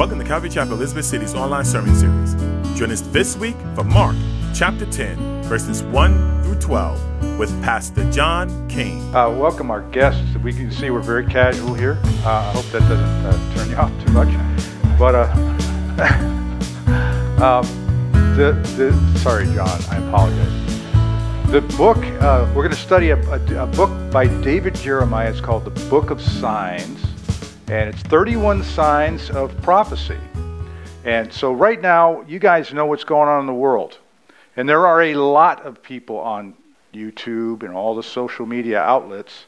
[0.00, 2.34] Welcome to Calvary Chapel Elizabeth City's online sermon series.
[2.74, 4.16] Join us this week for Mark
[4.54, 9.02] chapter 10, verses 1 through 12, with Pastor John King.
[9.14, 10.34] Uh, welcome our guests.
[10.38, 11.98] We can see we're very casual here.
[12.24, 14.98] Uh, I hope that doesn't uh, turn you off too much.
[14.98, 15.32] But uh,
[17.44, 17.66] um,
[18.36, 21.50] the, the sorry, John, I apologize.
[21.50, 25.28] The book uh, we're going to study a, a, a book by David Jeremiah.
[25.28, 27.04] It's called the Book of Signs,
[27.70, 30.18] and it's 31 signs of prophecy.
[31.04, 33.98] And so right now, you guys know what's going on in the world.
[34.56, 36.54] And there are a lot of people on
[36.92, 39.44] YouTube and all the social media outlets,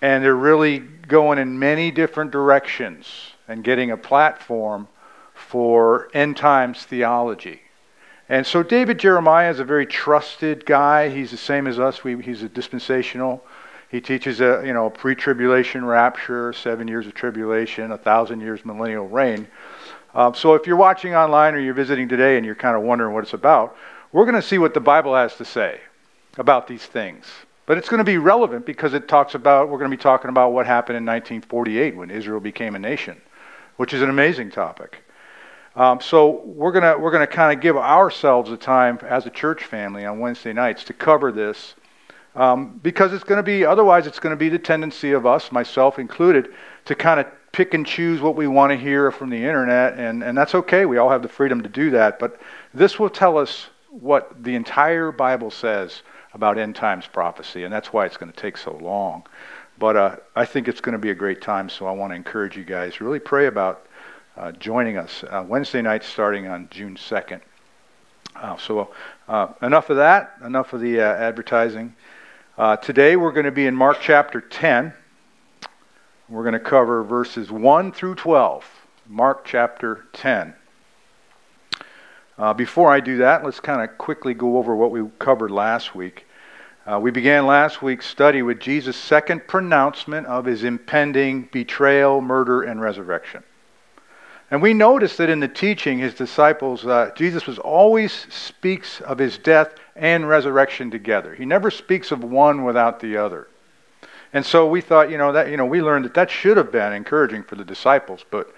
[0.00, 3.06] and they're really going in many different directions
[3.46, 4.88] and getting a platform
[5.34, 7.60] for end times theology.
[8.30, 11.10] And so David Jeremiah is a very trusted guy.
[11.10, 12.02] He's the same as us.
[12.02, 13.44] We, he's a dispensational.
[13.90, 19.06] He teaches a you know pre-tribulation rapture, seven years of tribulation, a thousand years millennial
[19.06, 19.46] reign.
[20.14, 23.14] Um, so if you're watching online or you're visiting today and you're kind of wondering
[23.14, 23.76] what it's about,
[24.12, 25.80] we're going to see what the Bible has to say
[26.38, 27.26] about these things.
[27.66, 30.30] But it's going to be relevant because it talks about we're going to be talking
[30.30, 33.20] about what happened in 1948 when Israel became a nation,
[33.76, 35.02] which is an amazing topic.
[35.74, 39.64] Um, so we're gonna we're gonna kind of give ourselves a time as a church
[39.64, 41.74] family on Wednesday nights to cover this
[42.36, 45.50] um, because it's going to be otherwise it's going to be the tendency of us,
[45.50, 46.52] myself included,
[46.84, 50.22] to kind of pick and choose what we want to hear from the internet, and
[50.22, 50.86] and that's okay.
[50.86, 52.38] We all have the freedom to do that, but
[52.72, 56.02] this will tell us what the entire Bible says
[56.34, 59.24] about end times prophecy, and that's why it's going to take so long.
[59.78, 62.16] But uh, I think it's going to be a great time, so I want to
[62.16, 63.86] encourage you guys really pray about
[64.36, 67.40] uh, joining us uh, Wednesday night starting on June 2nd.
[68.36, 68.90] Uh, so,
[69.28, 71.94] uh, enough of that, enough of the uh, advertising.
[72.58, 74.94] Uh, today we're going to be in Mark chapter 10.
[76.30, 78.64] We're going to cover verses 1 through 12.
[79.06, 80.54] Mark chapter 10.
[82.56, 86.26] before I do that, let's kind of quickly go over what we covered last week.
[86.86, 92.62] Uh, we began last week's study with Jesus' second pronouncement of his impending betrayal, murder,
[92.62, 93.44] and resurrection.
[94.50, 99.18] And we notice that in the teaching, his disciples, uh, Jesus was always speaks of
[99.18, 101.34] his death and resurrection together.
[101.34, 103.48] He never speaks of one without the other.
[104.32, 106.70] And so we thought, you know, that you know, we learned that that should have
[106.70, 108.54] been encouraging for the disciples, but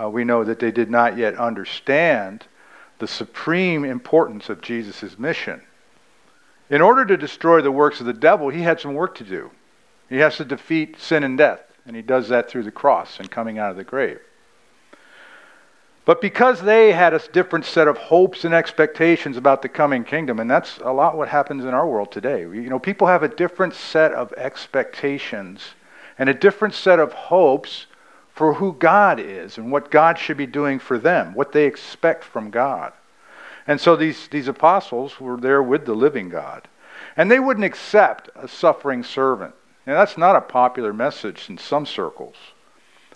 [0.00, 2.44] uh, we know that they did not yet understand
[2.98, 5.62] the supreme importance of Jesus' mission.
[6.70, 9.50] In order to destroy the works of the devil, he had some work to do.
[10.08, 13.30] He has to defeat sin and death, and he does that through the cross and
[13.30, 14.20] coming out of the grave.
[16.04, 20.40] But because they had a different set of hopes and expectations about the coming kingdom,
[20.40, 22.40] and that's a lot what happens in our world today.
[22.40, 25.74] You know, people have a different set of expectations
[26.18, 27.86] and a different set of hopes
[28.34, 32.24] for who God is and what God should be doing for them, what they expect
[32.24, 32.92] from God.
[33.66, 36.66] And so these, these apostles were there with the living God.
[37.16, 39.54] And they wouldn't accept a suffering servant.
[39.86, 42.34] And that's not a popular message in some circles.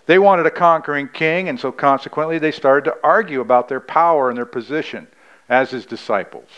[0.07, 4.29] They wanted a conquering king, and so consequently they started to argue about their power
[4.29, 5.07] and their position
[5.49, 6.49] as his disciples.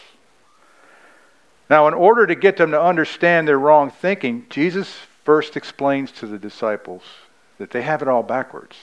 [1.70, 6.28] Now, in order to get them to understand their wrong thinking, Jesus first explains to
[6.28, 7.04] the disciples
[7.58, 8.76] that they have it all backwards.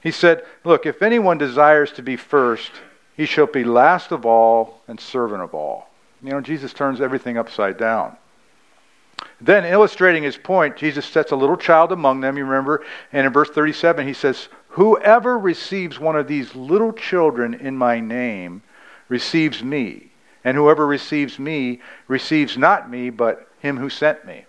[0.00, 2.70] He said, Look, if anyone desires to be first,
[3.16, 5.90] he shall be last of all and servant of all.
[6.22, 8.16] You know, Jesus turns everything upside down.
[9.40, 13.32] Then, illustrating his point, Jesus sets a little child among them, you remember, and in
[13.32, 18.62] verse 37 he says, Whoever receives one of these little children in my name
[19.08, 20.12] receives me,
[20.44, 24.44] and whoever receives me receives not me, but him who sent me.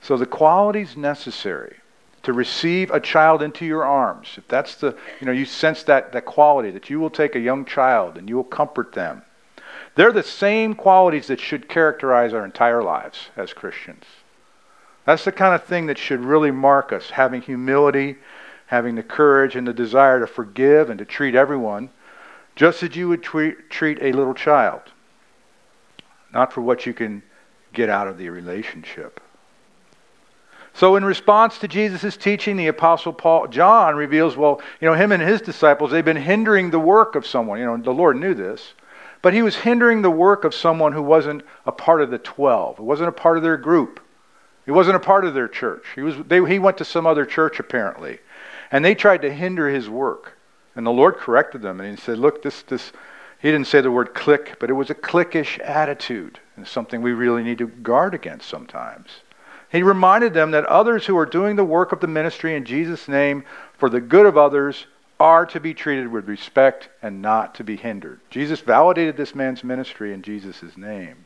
[0.00, 1.76] So the qualities necessary
[2.22, 6.12] to receive a child into your arms, if that's the, you know, you sense that,
[6.12, 9.22] that quality, that you will take a young child and you will comfort them,
[9.98, 14.04] they're the same qualities that should characterize our entire lives as Christians.
[15.04, 18.16] That's the kind of thing that should really mark us having humility,
[18.66, 21.90] having the courage and the desire to forgive and to treat everyone
[22.54, 24.82] just as you would treat, treat a little child,
[26.32, 27.20] not for what you can
[27.72, 29.20] get out of the relationship.
[30.74, 35.10] So, in response to Jesus' teaching, the Apostle Paul, John reveals, well, you know, him
[35.10, 37.58] and his disciples, they've been hindering the work of someone.
[37.58, 38.74] You know, the Lord knew this.
[39.22, 42.78] But he was hindering the work of someone who wasn't a part of the 12,
[42.78, 44.00] who wasn't a part of their group.
[44.64, 45.84] He wasn't a part of their church.
[45.94, 48.20] He, was, they, he went to some other church, apparently.
[48.70, 50.36] And they tried to hinder his work.
[50.76, 51.80] And the Lord corrected them.
[51.80, 52.92] And he said, Look, this, this,
[53.40, 56.38] he didn't say the word click, but it was a cliquish attitude.
[56.56, 59.08] And something we really need to guard against sometimes.
[59.70, 63.08] He reminded them that others who are doing the work of the ministry in Jesus'
[63.08, 63.44] name
[63.76, 64.86] for the good of others
[65.20, 68.20] are to be treated with respect and not to be hindered.
[68.30, 71.24] Jesus validated this man's ministry in Jesus' name.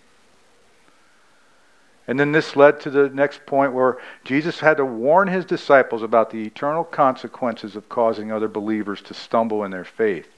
[2.08, 6.02] And then this led to the next point where Jesus had to warn his disciples
[6.02, 10.28] about the eternal consequences of causing other believers to stumble in their faith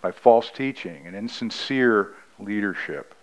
[0.00, 3.14] by false teaching and insincere leadership.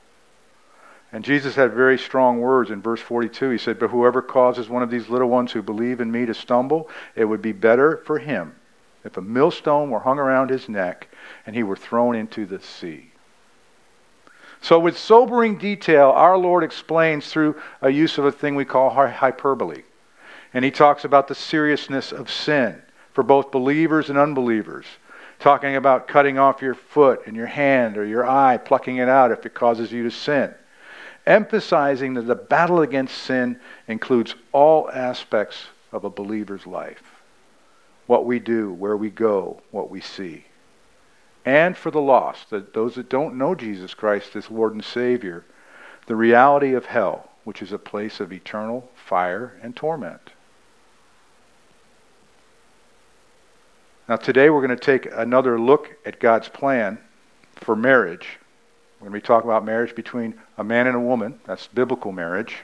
[1.12, 3.52] And Jesus had very strong words in verse 42.
[3.52, 6.34] He said, But whoever causes one of these little ones who believe in me to
[6.34, 8.54] stumble, it would be better for him
[9.06, 11.08] if a millstone were hung around his neck
[11.46, 13.12] and he were thrown into the sea.
[14.62, 18.90] So, with sobering detail, our Lord explains through a use of a thing we call
[18.90, 19.84] hyperbole.
[20.54, 22.82] And he talks about the seriousness of sin
[23.14, 24.86] for both believers and unbelievers.
[25.38, 29.32] Talking about cutting off your foot and your hand or your eye, plucking it out
[29.32, 30.54] if it causes you to sin.
[31.28, 37.15] Emphasizing that the battle against sin includes all aspects of a believer's life
[38.08, 40.46] what we do, where we go, what we see.
[41.46, 45.46] And for the lost, that those that don't know Jesus Christ as Lord and Savior,
[46.08, 50.32] the reality of hell, which is a place of eternal fire and torment.
[54.08, 57.00] Now, today we're going to take another look at God's plan
[57.56, 58.38] for marriage.
[59.00, 61.40] We're going to be talking about marriage between a man and a woman.
[61.46, 62.58] That's biblical marriage.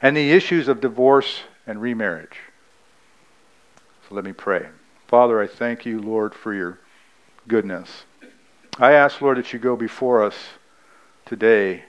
[0.00, 2.38] And the issues of divorce and remarriage.
[4.12, 4.68] Let me pray.
[5.08, 6.78] Father, I thank you, Lord, for your
[7.48, 8.04] goodness.
[8.78, 10.36] I ask, Lord, that you go before us
[11.24, 11.84] today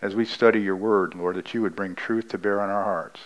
[0.00, 2.84] as we study your word, Lord, that you would bring truth to bear on our
[2.84, 3.20] hearts.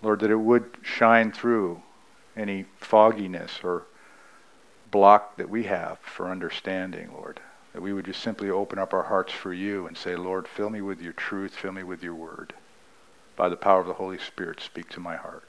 [0.00, 1.82] Lord, that it would shine through
[2.34, 3.82] any fogginess or
[4.90, 7.40] block that we have for understanding, Lord.
[7.74, 10.70] That we would just simply open up our hearts for you and say, Lord, fill
[10.70, 12.54] me with your truth, fill me with your word.
[13.36, 15.46] By the power of the Holy Spirit, speak to my heart.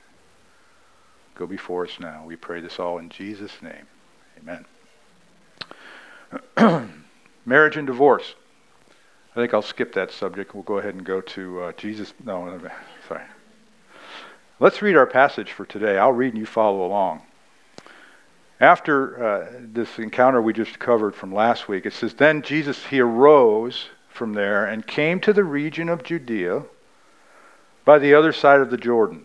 [1.38, 2.24] Go before us now.
[2.26, 3.86] We pray this all in Jesus' name.
[4.40, 4.66] Amen.
[7.46, 8.34] Marriage and divorce.
[9.32, 10.56] I think I'll skip that subject.
[10.56, 12.12] We'll go ahead and go to uh, Jesus.
[12.26, 12.60] No,
[13.08, 13.22] sorry.
[14.60, 16.00] Let's read our passage for today.
[16.00, 17.22] I'll read and you follow along.
[18.60, 23.00] After uh, this encounter we just covered from last week, it says, Then Jesus, he
[23.00, 26.64] arose from there and came to the region of Judea
[27.86, 29.24] by the other side of the Jordan.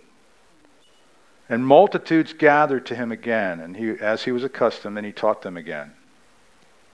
[1.52, 5.42] And multitudes gathered to him again, and he, as he was accustomed, and he taught
[5.42, 5.92] them again.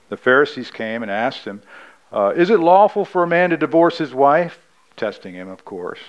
[0.08, 1.62] The Pharisees came and asked him,
[2.10, 4.58] uh, Is it lawful for a man to divorce his wife?
[4.96, 6.00] Testing him, of course.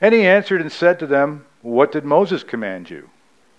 [0.00, 3.10] And he answered and said to them, What did Moses command you?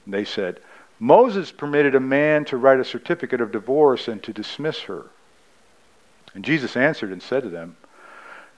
[0.06, 0.62] And they said,
[0.98, 5.08] Moses permitted a man to write a certificate of divorce and to dismiss her.
[6.34, 7.76] And Jesus answered and said to them,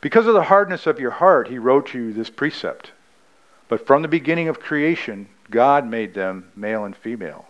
[0.01, 2.91] Because of the hardness of your heart, he wrote you this precept.
[3.67, 7.45] But from the beginning of creation, God made them male and female.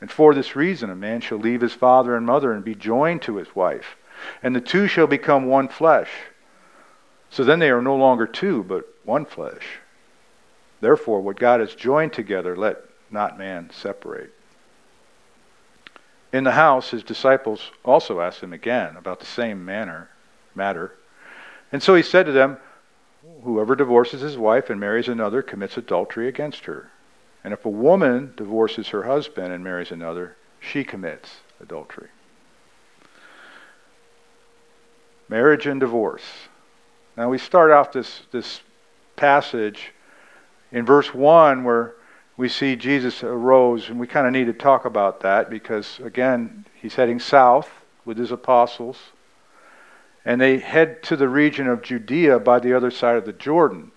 [0.00, 3.22] And for this reason, a man shall leave his father and mother and be joined
[3.22, 3.96] to his wife,
[4.42, 6.10] and the two shall become one flesh.
[7.28, 9.78] So then they are no longer two, but one flesh.
[10.80, 12.78] Therefore, what God has joined together, let
[13.10, 14.32] not man separate.
[16.32, 20.08] In the house, his disciples also asked him again about the same manner,
[20.54, 20.96] matter.
[21.72, 22.56] And so he said to them,
[23.42, 26.90] Whoever divorces his wife and marries another commits adultery against her.
[27.42, 32.08] And if a woman divorces her husband and marries another, she commits adultery.
[35.28, 36.24] Marriage and divorce.
[37.16, 38.60] Now we start off this, this
[39.16, 39.92] passage
[40.72, 41.94] in verse 1 where
[42.36, 46.64] we see Jesus arose, and we kind of need to talk about that because, again,
[46.74, 47.70] he's heading south
[48.04, 48.96] with his apostles,
[50.24, 53.90] and they head to the region of Judea by the other side of the Jordan.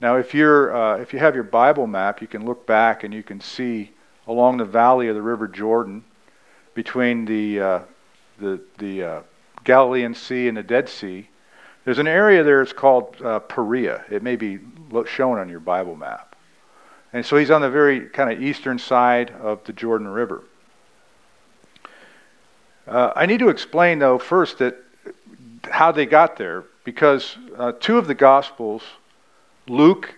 [0.00, 3.12] Now, if, you're, uh, if you have your Bible map, you can look back and
[3.12, 3.90] you can see
[4.26, 6.04] along the valley of the River Jordan
[6.74, 7.80] between the, uh,
[8.38, 9.22] the, the uh,
[9.64, 11.28] Galilean Sea and the Dead Sea
[11.84, 14.04] there's an area there, it's called uh, Perea.
[14.10, 14.58] It may be
[15.06, 16.36] shown on your Bible map.
[17.12, 20.44] And so he's on the very kind of eastern side of the Jordan River.
[22.86, 24.76] Uh, I need to explain, though, first that
[25.64, 28.82] how they got there, because uh, two of the Gospels,
[29.68, 30.14] Luke,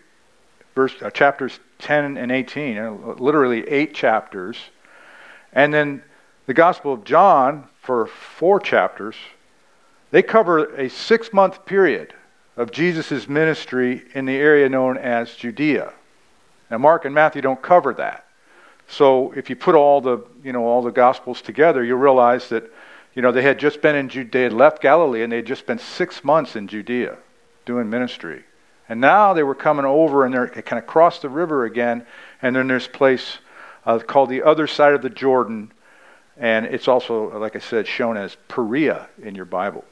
[0.74, 4.56] verse, uh, chapters 10 and 18, uh, literally eight chapters,
[5.52, 6.02] and then
[6.46, 9.16] the Gospel of John for four chapters,
[10.10, 12.14] they cover a six month period
[12.56, 15.92] of Jesus' ministry in the area known as Judea.
[16.70, 18.26] Now, Mark and Matthew don't cover that.
[18.88, 22.70] So if you put all the, you know, all the Gospels together, you realize that,
[23.14, 25.46] you know, they had just been in Judea, they had left Galilee, and they had
[25.46, 27.18] just been six months in Judea
[27.64, 28.44] doing ministry.
[28.88, 32.06] And now they were coming over and they're kind of crossed the river again,
[32.40, 33.38] and then this place
[33.86, 35.72] uh, called the other side of the Jordan,
[36.36, 39.84] and it's also, like I said, shown as Perea in your Bible.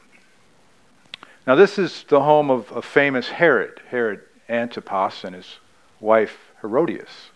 [1.47, 5.59] Now, this is the home of a famous Herod, Herod Antipas, and his
[5.99, 7.30] wife Herodias.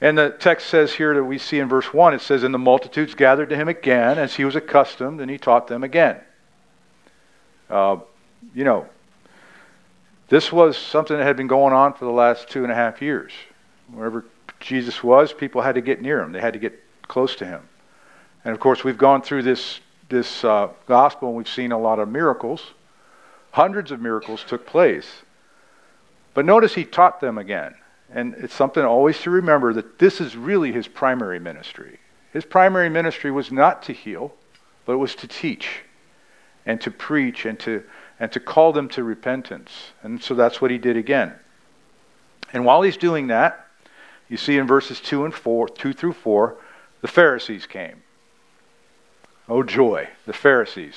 [0.00, 2.58] And the text says here that we see in verse 1, it says, And the
[2.58, 6.20] multitudes gathered to him again as he was accustomed, and he taught them again.
[7.70, 7.98] Uh,
[8.54, 8.86] you know,
[10.28, 13.00] this was something that had been going on for the last two and a half
[13.00, 13.32] years.
[13.90, 14.24] Wherever
[14.60, 17.62] Jesus was, people had to get near him, they had to get close to him.
[18.44, 21.98] And of course, we've gone through this, this uh, gospel and we've seen a lot
[21.98, 22.72] of miracles.
[23.52, 25.22] Hundreds of miracles took place.
[26.34, 27.74] But notice he taught them again.
[28.16, 31.98] And it's something always to remember that this is really his primary ministry.
[32.32, 34.32] His primary ministry was not to heal,
[34.86, 35.82] but it was to teach
[36.64, 37.84] and to preach and to,
[38.18, 39.70] and to call them to repentance.
[40.02, 41.34] And so that's what he did again.
[42.54, 43.66] And while he's doing that,
[44.30, 46.56] you see in verses 2 and 4, 2 through 4,
[47.02, 48.02] the Pharisees came.
[49.46, 50.94] Oh joy, the Pharisees.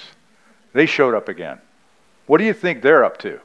[0.72, 1.60] They showed up again.
[2.28, 3.42] What do you think they're up to?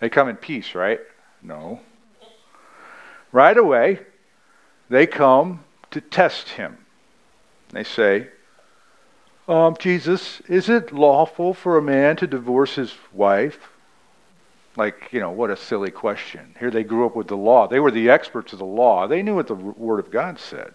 [0.00, 0.98] They come in peace, right?
[1.42, 1.78] No.
[3.32, 4.00] Right away,
[4.88, 6.78] they come to test him.
[7.70, 8.28] They say,
[9.48, 13.70] um, Jesus, is it lawful for a man to divorce his wife?
[14.76, 16.54] Like, you know, what a silly question.
[16.58, 17.66] Here they grew up with the law.
[17.66, 19.06] They were the experts of the law.
[19.06, 20.74] They knew what the Word of God said.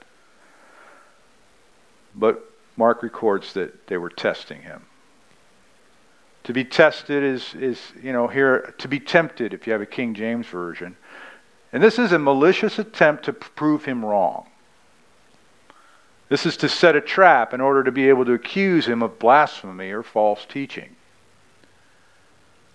[2.14, 2.44] But
[2.76, 4.84] Mark records that they were testing him.
[6.44, 9.88] To be tested is, is, you know, here, to be tempted, if you have a
[9.88, 10.96] King James Version.
[11.74, 14.48] And this is a malicious attempt to prove him wrong.
[16.30, 19.20] This is to set a trap in order to be able to accuse him of
[19.20, 20.96] blasphemy or false teaching.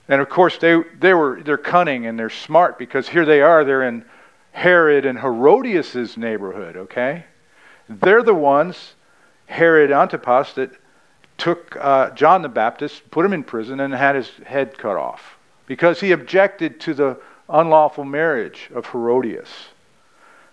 [0.09, 3.65] And of course, they, they were, they're cunning and they're smart because here they are,
[3.65, 4.05] they're in
[4.53, 7.25] Herod and Herodias' neighborhood, okay?
[7.89, 8.95] They're the ones,
[9.47, 10.71] Herod Antipas, that
[11.39, 15.37] took uh, John the Baptist, put him in prison, and had his head cut off
[15.67, 17.19] because he objected to the
[17.49, 19.49] unlawful marriage of Herodias.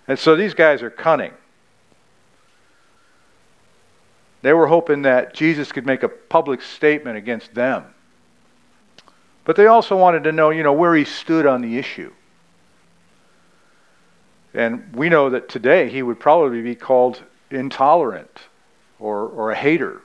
[0.08, 1.34] And so these guys are cunning.
[4.41, 7.86] They were hoping that Jesus could make a public statement against them.
[9.43, 12.12] But they also wanted to know, you know, where he stood on the issue.
[14.53, 18.39] And we know that today he would probably be called intolerant
[19.00, 20.01] or, or a hater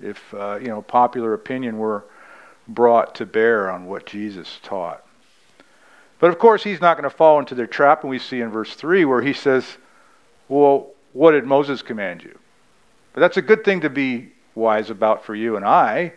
[0.00, 2.04] if, uh, you know, popular opinion were
[2.68, 5.05] brought to bear on what Jesus taught.
[6.18, 8.50] But of course, he's not going to fall into their trap, and we see in
[8.50, 9.76] verse 3 where he says,
[10.48, 12.38] Well, what did Moses command you?
[13.12, 16.12] But that's a good thing to be wise about for you and I.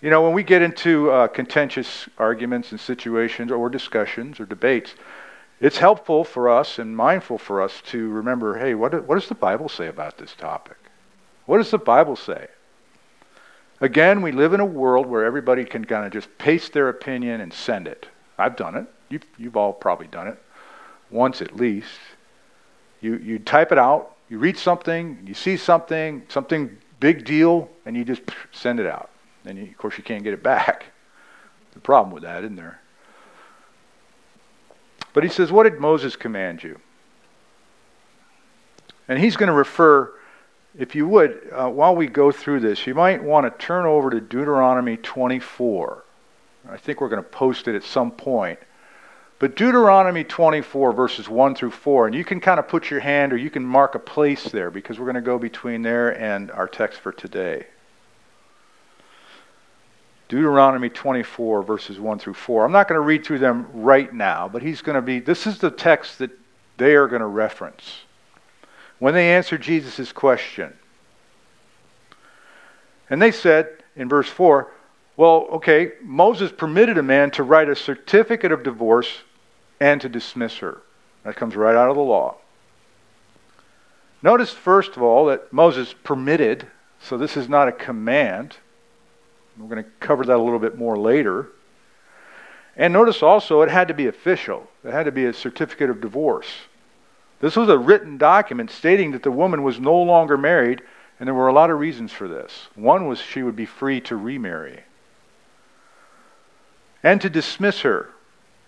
[0.00, 4.94] You know, when we get into uh, contentious arguments and situations or discussions or debates,
[5.60, 9.34] it's helpful for us and mindful for us to remember hey, what, what does the
[9.34, 10.76] Bible say about this topic?
[11.46, 12.48] What does the Bible say?
[13.80, 17.40] Again, we live in a world where everybody can kind of just paste their opinion
[17.40, 18.08] and send it.
[18.38, 18.86] I've done it.
[19.14, 20.36] You've, you've all probably done it
[21.08, 22.00] once at least.
[23.00, 27.96] You, you type it out, you read something, you see something, something big deal, and
[27.96, 29.10] you just send it out.
[29.44, 30.86] And you, of course, you can't get it back.
[31.74, 32.80] The problem with that, isn't there?
[35.12, 36.78] But he says, What did Moses command you?
[39.08, 40.12] And he's going to refer,
[40.78, 44.08] if you would, uh, while we go through this, you might want to turn over
[44.08, 46.04] to Deuteronomy 24.
[46.70, 48.60] I think we're going to post it at some point.
[49.38, 53.32] But Deuteronomy 24, verses 1 through 4, and you can kind of put your hand
[53.32, 56.50] or you can mark a place there because we're going to go between there and
[56.52, 57.66] our text for today.
[60.28, 62.64] Deuteronomy 24, verses 1 through 4.
[62.64, 65.46] I'm not going to read through them right now, but he's going to be, this
[65.46, 66.30] is the text that
[66.76, 68.00] they are going to reference.
[69.00, 70.72] When they answer Jesus' question,
[73.10, 74.70] and they said in verse 4,
[75.16, 79.18] well, okay, Moses permitted a man to write a certificate of divorce
[79.78, 80.82] and to dismiss her.
[81.22, 82.36] That comes right out of the law.
[84.22, 86.66] Notice, first of all, that Moses permitted,
[87.00, 88.56] so this is not a command.
[89.56, 91.48] We're going to cover that a little bit more later.
[92.76, 96.00] And notice also, it had to be official, it had to be a certificate of
[96.00, 96.48] divorce.
[97.40, 100.82] This was a written document stating that the woman was no longer married,
[101.20, 102.68] and there were a lot of reasons for this.
[102.74, 104.80] One was she would be free to remarry
[107.04, 108.10] and to dismiss her.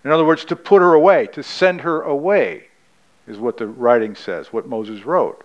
[0.05, 2.69] In other words, to put her away, to send her away,
[3.27, 5.45] is what the writing says, what Moses wrote.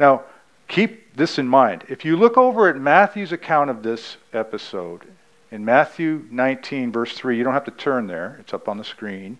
[0.00, 0.24] Now,
[0.66, 1.84] keep this in mind.
[1.88, 5.02] If you look over at Matthew's account of this episode,
[5.50, 8.84] in Matthew 19, verse 3, you don't have to turn there, it's up on the
[8.84, 9.38] screen.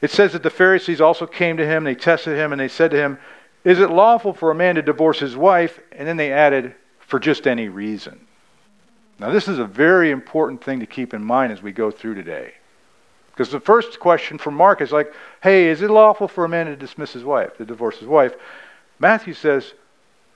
[0.00, 2.90] It says that the Pharisees also came to him, they tested him, and they said
[2.90, 3.18] to him,
[3.64, 5.80] Is it lawful for a man to divorce his wife?
[5.92, 8.26] And then they added, For just any reason.
[9.24, 12.14] Now, this is a very important thing to keep in mind as we go through
[12.14, 12.52] today.
[13.30, 16.66] Because the first question from Mark is like, Hey, is it lawful for a man
[16.66, 18.34] to dismiss his wife, to divorce his wife?
[18.98, 19.72] Matthew says,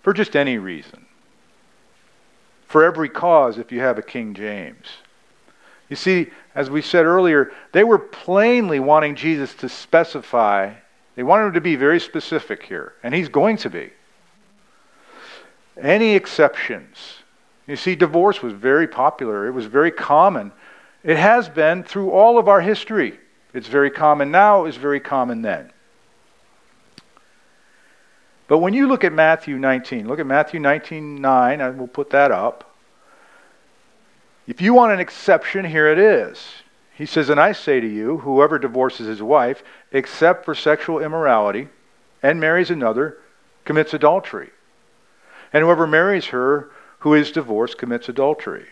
[0.01, 1.05] For just any reason.
[2.65, 4.87] For every cause, if you have a King James.
[5.91, 10.73] You see, as we said earlier, they were plainly wanting Jesus to specify,
[11.15, 13.91] they wanted him to be very specific here, and he's going to be.
[15.77, 17.18] Any exceptions?
[17.69, 20.53] You see, divorce was very popular, it was very common.
[21.05, 23.21] It has been through all of our history.
[23.53, 25.71] It's very common now, it was very common then.
[28.49, 32.11] But when you look at Matthew 19, look at Matthew 19 9, and we'll put
[32.11, 32.75] that up.
[34.47, 36.43] If you want an exception, here it is.
[36.95, 41.69] He says, And I say to you, whoever divorces his wife, except for sexual immorality,
[42.23, 43.19] and marries another,
[43.67, 44.49] commits adultery.
[45.53, 48.67] And whoever marries her who is divorced commits adultery.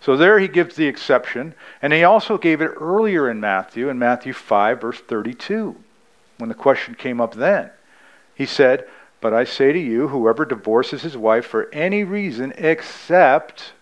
[0.00, 3.98] So there he gives the exception, and he also gave it earlier in Matthew, in
[3.98, 5.74] Matthew 5, verse 32,
[6.38, 7.70] when the question came up then.
[8.34, 8.86] He said,
[9.20, 13.72] But I say to you, whoever divorces his wife for any reason except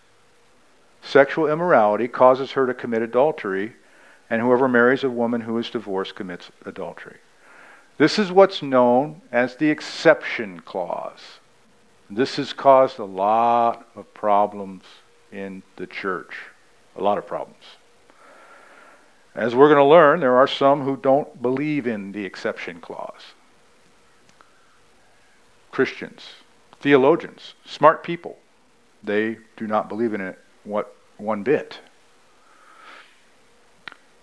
[1.01, 3.73] sexual immorality causes her to commit adultery,
[4.29, 7.17] and whoever marries a woman who is divorced commits adultery.
[7.97, 11.39] This is what's known as the exception clause.
[12.09, 14.83] This has caused a lot of problems
[15.31, 16.35] in the church.
[16.95, 17.63] A lot of problems.
[19.33, 23.33] As we're going to learn, there are some who don't believe in the exception clause.
[25.71, 26.35] Christians,
[26.79, 28.37] theologians, smart people,
[29.03, 31.79] they do not believe in it what one bit.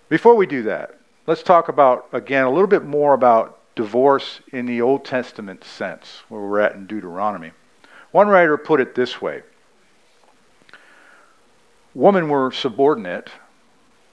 [0.09, 4.67] Before we do that, let's talk about, again, a little bit more about divorce in
[4.67, 7.53] the Old Testament sense, where we're at in Deuteronomy.
[8.13, 9.43] One writer put it this way
[11.95, 13.31] Women were subordinate,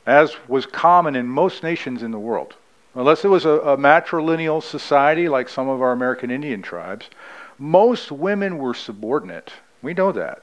[0.05, 2.55] as was common in most nations in the world.
[2.95, 7.09] Unless it was a, a matrilineal society like some of our American Indian tribes,
[7.57, 9.53] most women were subordinate.
[9.81, 10.41] We know that.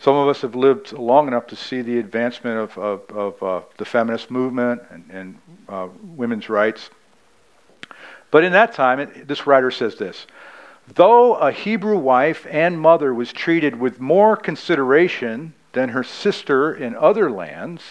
[0.00, 3.60] Some of us have lived long enough to see the advancement of, of, of uh,
[3.78, 6.90] the feminist movement and, and uh, women's rights.
[8.30, 10.26] But in that time, it, this writer says this
[10.94, 16.96] Though a Hebrew wife and mother was treated with more consideration than her sister in
[16.96, 17.82] other lands,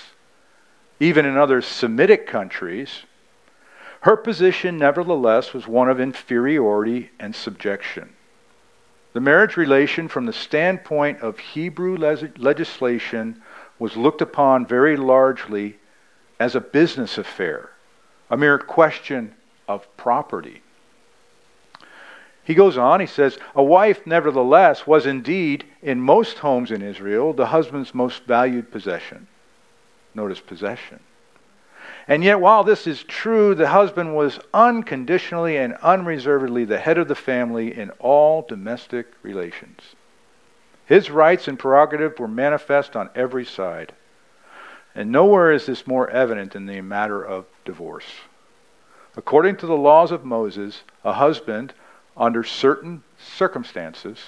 [0.99, 3.03] even in other Semitic countries,
[4.01, 8.13] her position nevertheless was one of inferiority and subjection.
[9.13, 13.41] The marriage relation, from the standpoint of Hebrew legislation,
[13.79, 15.77] was looked upon very largely
[16.39, 17.69] as a business affair,
[18.29, 19.35] a mere question
[19.67, 20.61] of property.
[22.47, 27.33] He goes on, he says, A wife, nevertheless, was indeed, in most homes in Israel,
[27.33, 29.27] the husband's most valued possession.
[30.15, 31.01] Notice possession.
[32.07, 37.09] And yet, while this is true, the husband was unconditionally and unreservedly the head of
[37.09, 39.81] the family in all domestic relations.
[40.85, 43.91] His rights and prerogative were manifest on every side.
[44.95, 48.07] And nowhere is this more evident than in the matter of divorce.
[49.17, 51.73] According to the laws of Moses, a husband,
[52.17, 54.19] under certain circumstances,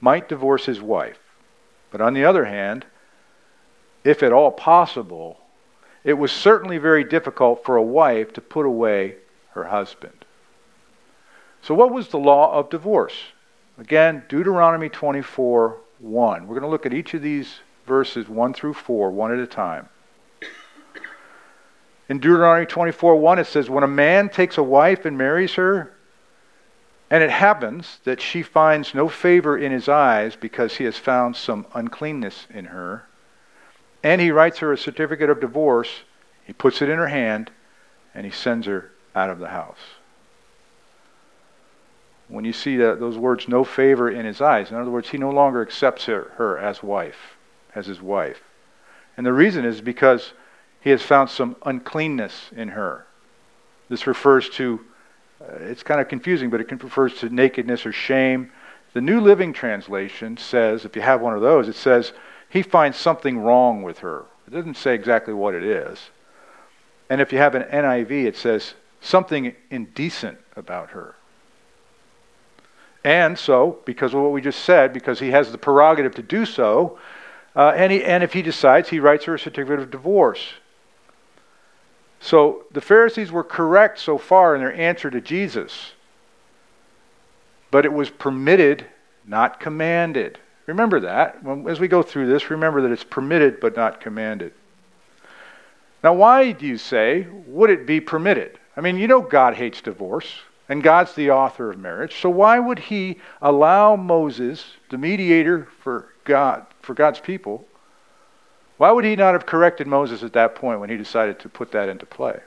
[0.00, 1.18] might divorce his wife.
[1.90, 2.86] But on the other hand,
[4.02, 5.38] if at all possible,
[6.04, 9.16] it was certainly very difficult for a wife to put away
[9.50, 10.24] her husband.
[11.60, 13.14] So, what was the law of divorce?
[13.78, 16.46] Again, Deuteronomy 24 1.
[16.48, 19.46] We're going to look at each of these verses 1 through 4, one at a
[19.46, 19.88] time.
[22.08, 25.94] In Deuteronomy 24 1, it says, When a man takes a wife and marries her,
[27.12, 31.36] and it happens that she finds no favor in his eyes because he has found
[31.36, 33.04] some uncleanness in her,
[34.02, 35.90] and he writes her a certificate of divorce.
[36.46, 37.50] He puts it in her hand
[38.14, 39.76] and he sends her out of the house.
[42.28, 45.18] When you see that, those words, no favor in his eyes, in other words, he
[45.18, 47.36] no longer accepts her, her as wife,
[47.74, 48.42] as his wife.
[49.18, 50.32] And the reason is because
[50.80, 53.04] he has found some uncleanness in her.
[53.90, 54.80] This refers to,
[55.60, 58.50] it's kind of confusing, but it refers to nakedness or shame.
[58.94, 62.12] The New Living Translation says, if you have one of those, it says,
[62.48, 64.24] he finds something wrong with her.
[64.46, 65.98] It doesn't say exactly what it is.
[67.08, 71.14] And if you have an NIV, it says something indecent about her.
[73.04, 76.46] And so, because of what we just said, because he has the prerogative to do
[76.46, 76.98] so,
[77.56, 80.52] uh, and, he, and if he decides, he writes her a certificate of divorce.
[82.22, 85.92] So the Pharisees were correct so far in their answer to Jesus.
[87.72, 88.86] But it was permitted,
[89.26, 90.38] not commanded.
[90.66, 91.38] Remember that.
[91.68, 94.52] As we go through this, remember that it's permitted but not commanded.
[96.04, 98.58] Now, why do you say, would it be permitted?
[98.76, 100.32] I mean, you know God hates divorce,
[100.68, 102.20] and God's the author of marriage.
[102.20, 107.66] So why would he allow Moses, the mediator for God, for God's people,
[108.82, 111.70] why would he not have corrected Moses at that point when he decided to put
[111.70, 112.40] that into play?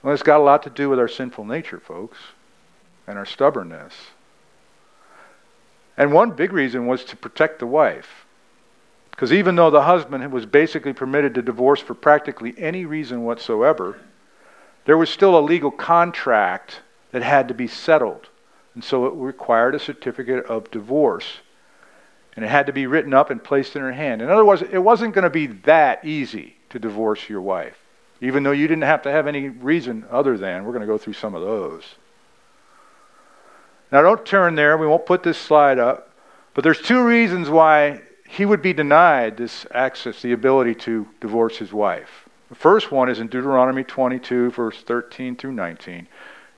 [0.00, 2.18] Well, it's got a lot to do with our sinful nature, folks,
[3.08, 3.94] and our stubbornness.
[5.96, 8.26] And one big reason was to protect the wife.
[9.10, 13.98] Because even though the husband was basically permitted to divorce for practically any reason whatsoever,
[14.84, 18.28] there was still a legal contract that had to be settled.
[18.76, 21.38] And so it required a certificate of divorce.
[22.38, 24.22] And it had to be written up and placed in her hand.
[24.22, 27.76] In other words, it wasn't going to be that easy to divorce your wife,
[28.20, 30.62] even though you didn't have to have any reason other than.
[30.62, 31.82] We're going to go through some of those.
[33.90, 34.78] Now, don't turn there.
[34.78, 36.12] We won't put this slide up.
[36.54, 41.56] But there's two reasons why he would be denied this access, the ability to divorce
[41.58, 42.28] his wife.
[42.50, 46.06] The first one is in Deuteronomy 22, verse 13 through 19.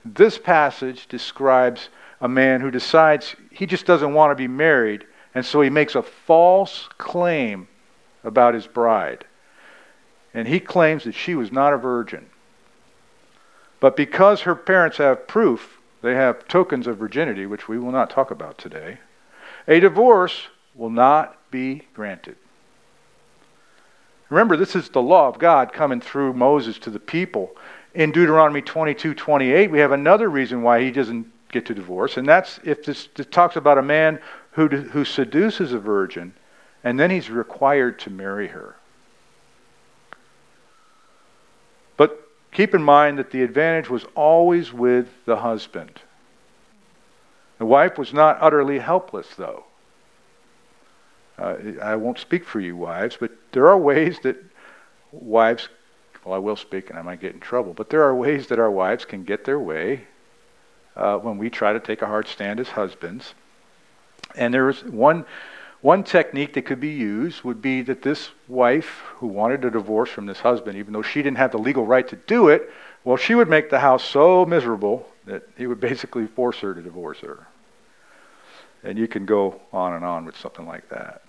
[0.04, 1.88] This passage describes
[2.20, 5.94] a man who decides he just doesn't want to be married, and so he makes
[5.94, 7.68] a false claim
[8.24, 9.24] about his bride.
[10.34, 12.26] And he claims that she was not a virgin.
[13.80, 18.10] But because her parents have proof, they have tokens of virginity, which we will not
[18.10, 18.98] talk about today,
[19.66, 22.36] a divorce will not be granted.
[24.28, 27.56] Remember, this is the law of God coming through Moses to the people.
[27.94, 32.28] In Deuteronomy 22 28, we have another reason why he doesn't get to divorce, and
[32.28, 34.20] that's if this, this talks about a man
[34.52, 36.34] who, who seduces a virgin
[36.82, 38.76] and then he's required to marry her.
[41.96, 46.00] But keep in mind that the advantage was always with the husband.
[47.58, 49.64] The wife was not utterly helpless, though.
[51.38, 54.36] Uh, I won't speak for you, wives, but there are ways that
[55.12, 55.68] wives,
[56.24, 58.58] well, I will speak and I might get in trouble, but there are ways that
[58.58, 60.06] our wives can get their way
[60.96, 63.34] uh, when we try to take a hard stand as husbands.
[64.36, 65.24] And there was one,
[65.80, 70.10] one technique that could be used would be that this wife who wanted a divorce
[70.10, 72.70] from this husband, even though she didn't have the legal right to do it,
[73.04, 76.82] well, she would make the house so miserable that he would basically force her to
[76.82, 77.46] divorce her.
[78.82, 81.22] And you can go on and on with something like that.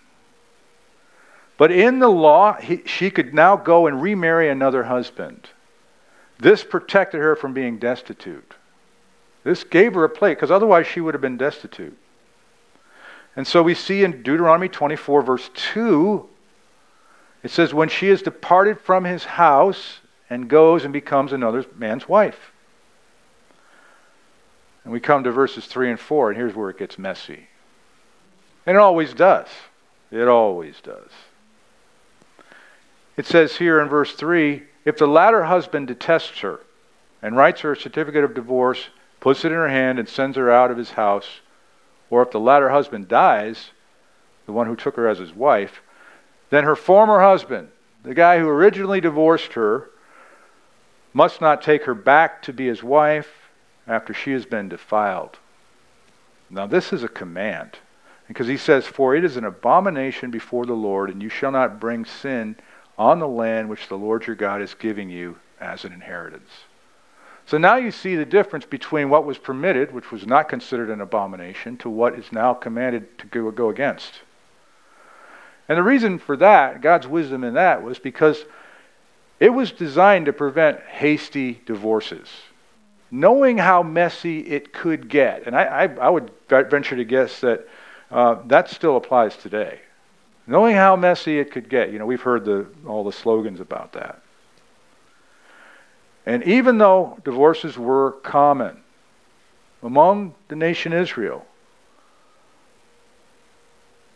[1.57, 5.49] But in the law, he, she could now go and remarry another husband.
[6.39, 8.55] This protected her from being destitute.
[9.43, 11.97] This gave her a place, because otherwise she would have been destitute.
[13.36, 16.28] And so we see in Deuteronomy 24, verse 2,
[17.44, 22.08] it says, When she is departed from his house and goes and becomes another man's
[22.08, 22.52] wife.
[24.84, 27.48] And we come to verses 3 and 4, and here's where it gets messy.
[28.65, 29.48] And it always does.
[30.12, 31.10] It always does.
[33.17, 36.60] It says here in verse 3 if the latter husband detests her
[37.22, 38.89] and writes her a certificate of divorce,
[39.20, 41.41] puts it in her hand, and sends her out of his house,
[42.12, 43.71] or if the latter husband dies,
[44.45, 45.82] the one who took her as his wife,
[46.52, 47.69] then her former husband,
[48.04, 49.89] the guy who originally divorced her,
[51.13, 53.50] must not take her back to be his wife
[53.88, 55.39] after she has been defiled.
[56.50, 57.80] Now, this is a command.
[58.28, 61.82] Because he says, For it is an abomination before the Lord, and you shall not
[61.82, 62.56] bring sin
[62.97, 66.50] on the land which the Lord your God is giving you as an inheritance.
[67.51, 71.01] So now you see the difference between what was permitted, which was not considered an
[71.01, 74.21] abomination, to what is now commanded to go, against.
[75.67, 78.45] And the reason for that, God's wisdom in that, was because
[79.41, 82.29] it was designed to prevent hasty divorces.
[83.11, 87.67] Knowing how messy it could get, and I, I, I would venture to guess that
[88.11, 89.81] uh, that still applies today
[90.47, 91.91] knowing how messy it could get.
[91.91, 94.21] You know, we've heard the, all the slogans about that.
[96.25, 98.77] And even though divorces were common
[99.81, 101.45] among the nation Israel,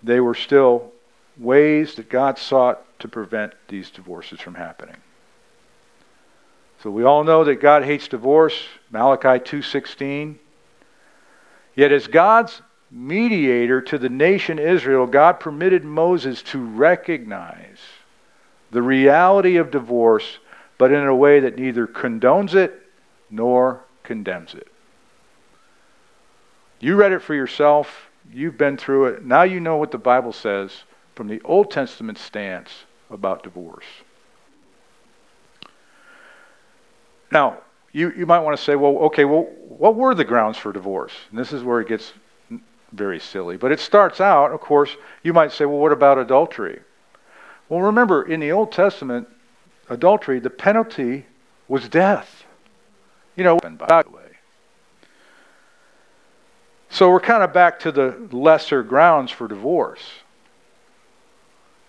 [0.03, 0.91] they were still
[1.37, 4.97] ways that God sought to prevent these divorces from happening.
[6.83, 10.37] So we all know that God hates divorce, Malachi 2:16.
[11.75, 17.79] Yet as God's mediator to the nation Israel, God permitted Moses to recognize
[18.71, 20.37] the reality of divorce,
[20.77, 22.81] but in a way that neither condones it
[23.29, 24.67] nor condemns it.
[26.79, 28.09] You read it for yourself.
[28.31, 29.25] You've been through it.
[29.25, 30.83] Now you know what the Bible says
[31.15, 33.85] from the Old Testament stance about divorce.
[37.31, 37.59] Now,
[37.91, 41.13] you, you might want to say, well, okay, well, what were the grounds for divorce?
[41.29, 42.13] And this is where it gets
[42.91, 43.57] very silly.
[43.57, 46.81] But it starts out, of course, you might say, well, what about adultery?
[47.69, 49.27] Well, remember, in the Old Testament,
[49.89, 51.25] adultery, the penalty
[51.67, 52.43] was death.
[53.35, 54.21] You know, by the way.
[56.89, 60.03] So we're kind of back to the lesser grounds for divorce.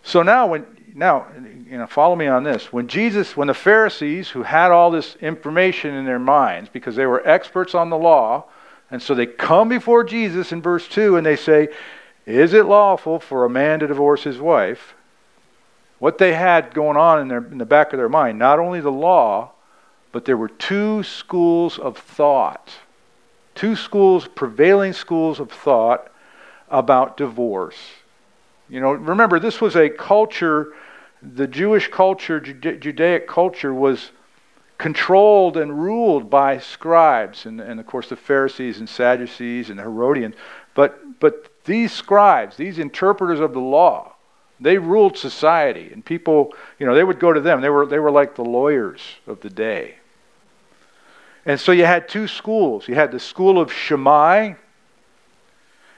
[0.03, 1.27] So now, when now,
[1.71, 2.73] you know, follow me on this.
[2.73, 7.05] When Jesus, when the Pharisees, who had all this information in their minds because they
[7.05, 8.47] were experts on the law,
[8.91, 11.69] and so they come before Jesus in verse 2 and they say,
[12.25, 14.95] Is it lawful for a man to divorce his wife?
[16.07, 18.81] What they had going on in, their, in the back of their mind, not only
[18.81, 19.51] the law,
[20.13, 22.71] but there were two schools of thought,
[23.57, 26.09] two schools, prevailing schools of thought
[26.71, 27.75] about divorce.
[28.69, 30.75] You know, remember, this was a culture,
[31.21, 34.13] the Jewish culture, Judaic culture, was
[34.79, 40.37] controlled and ruled by scribes, and, and of course the Pharisees and Sadducees and Herodians.
[40.73, 44.13] But, but these scribes, these interpreters of the law,
[44.61, 47.61] they ruled society, and people, you know, they would go to them.
[47.61, 49.97] They were, they were like the lawyers of the day.
[51.45, 52.89] And so you had two schools.
[52.89, 54.55] You had the school of Shammai,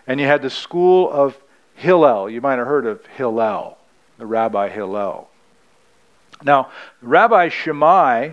[0.07, 1.39] and you had the school of
[1.75, 2.29] Hillel.
[2.29, 3.79] You might have heard of Hillel,
[4.19, 5.29] the Rabbi Hillel.
[6.43, 8.33] Now, Rabbi Shammai,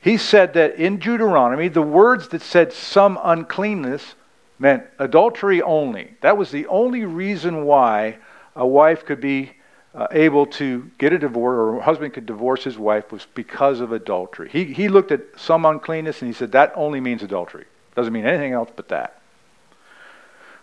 [0.00, 4.14] he said that in Deuteronomy, the words that said some uncleanness
[4.58, 6.14] meant adultery only.
[6.20, 8.18] That was the only reason why
[8.54, 9.52] a wife could be
[9.94, 13.80] uh, able to get a divorce, or a husband could divorce his wife, was because
[13.80, 14.48] of adultery.
[14.50, 17.66] He, he looked at some uncleanness and he said that only means adultery.
[17.94, 19.20] Doesn't mean anything else but that.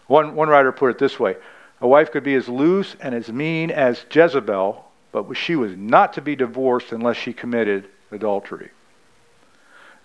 [0.07, 1.37] One, one writer put it this way
[1.81, 6.13] A wife could be as loose and as mean as Jezebel, but she was not
[6.13, 8.71] to be divorced unless she committed adultery.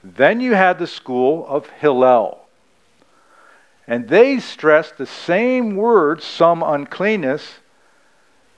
[0.02, 2.40] Then you had the school of Hillel.
[3.86, 7.58] And they stressed the same word, some uncleanness,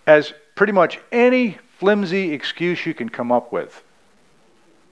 [0.06, 3.82] as pretty much any flimsy excuse you can come up with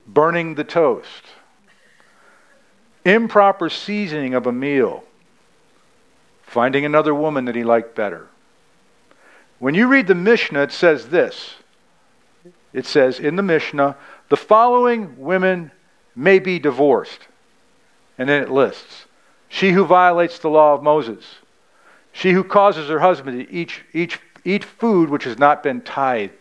[0.06, 1.22] burning the toast,
[3.04, 5.02] improper seasoning of a meal,
[6.42, 8.28] finding another woman that he liked better.
[9.58, 11.54] When you read the Mishnah, it says this.
[12.74, 13.96] It says in the Mishnah,
[14.28, 15.70] the following women
[16.14, 17.20] may be divorced.
[18.18, 19.06] And then it lists
[19.48, 21.24] she who violates the law of Moses,
[22.12, 26.32] she who causes her husband to eat, eat, eat food which has not been tithed,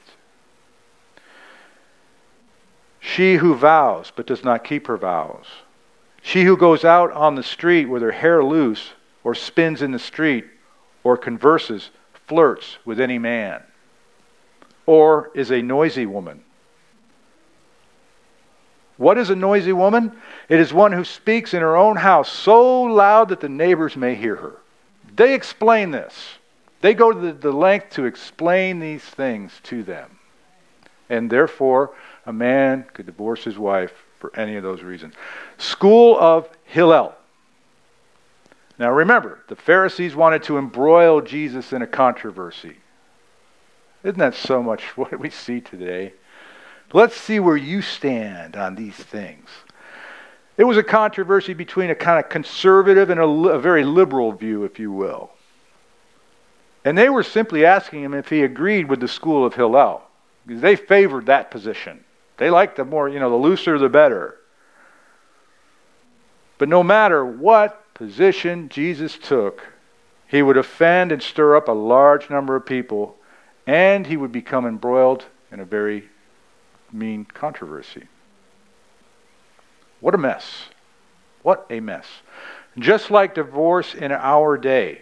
[2.99, 5.45] she who vows but does not keep her vows,
[6.21, 9.99] she who goes out on the street with her hair loose, or spins in the
[9.99, 10.45] street,
[11.03, 11.89] or converses,
[12.27, 13.61] flirts with any man,
[14.85, 16.43] or is a noisy woman
[18.97, 20.11] what is a noisy woman?
[20.49, 24.15] It is one who speaks in her own house so loud that the neighbors may
[24.15, 24.53] hear her.
[25.15, 26.13] They explain this.
[26.83, 30.19] They go to the, length to explain these things to them.
[31.09, 35.13] And therefore, a man could divorce his wife for any of those reasons.
[35.57, 37.15] School of Hillel.
[38.77, 42.75] Now remember, the Pharisees wanted to embroil Jesus in a controversy.
[44.03, 46.11] Isn't that so much what we see today?
[46.91, 49.47] Let's see where you stand on these things.
[50.57, 54.65] It was a controversy between a kind of conservative and a, a very liberal view,
[54.65, 55.31] if you will.
[56.85, 60.01] And they were simply asking him if he agreed with the school of Hillel,
[60.45, 62.03] because they favored that position.
[62.37, 64.37] They liked the more, you know, the looser the better.
[66.57, 69.65] But no matter what position Jesus took,
[70.27, 73.17] he would offend and stir up a large number of people,
[73.67, 76.09] and he would become embroiled in a very
[76.91, 78.07] mean controversy.
[79.99, 80.69] What a mess.
[81.43, 82.07] What a mess.
[82.77, 85.01] Just like divorce in our day.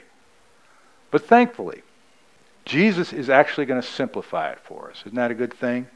[1.11, 1.83] But thankfully,
[2.65, 5.03] Jesus is actually going to simplify it for us.
[5.05, 5.87] Isn't that a good thing?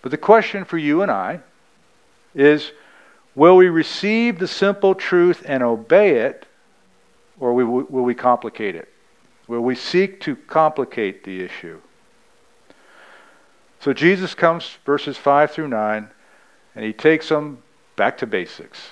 [0.00, 1.40] But the question for you and I
[2.34, 2.72] is
[3.34, 6.46] will we receive the simple truth and obey it,
[7.38, 8.88] or will we complicate it?
[9.48, 11.80] Will we seek to complicate the issue?
[13.80, 16.08] So Jesus comes, verses 5 through 9,
[16.74, 17.62] and he takes them
[17.96, 18.88] back to basics.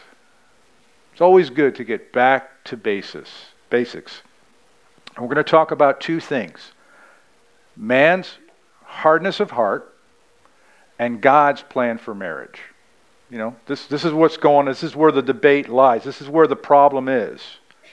[1.13, 3.29] It's always good to get back to basis,
[3.71, 4.23] basics.
[5.15, 6.73] And we're going to talk about two things
[7.77, 8.37] man's
[8.85, 9.95] hardness of heart
[10.99, 12.61] and God's plan for marriage.
[13.31, 14.73] You know, this, this is what's going on.
[14.73, 16.03] This is where the debate lies.
[16.03, 17.41] This is where the problem is.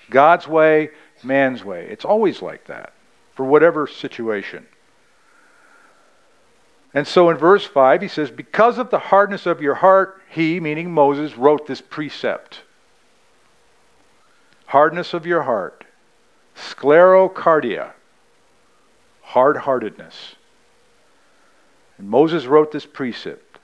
[0.10, 0.90] God's way,
[1.24, 1.88] man's way.
[1.90, 2.94] It's always like that
[3.36, 4.66] for whatever situation.
[6.94, 10.60] And so in verse 5, he says, Because of the hardness of your heart, he,
[10.60, 12.62] meaning Moses, wrote this precept.
[14.68, 15.86] Hardness of your heart.
[16.56, 17.92] Sclerocardia.
[19.22, 20.36] Hard heartedness.
[21.98, 23.60] And Moses wrote this precept.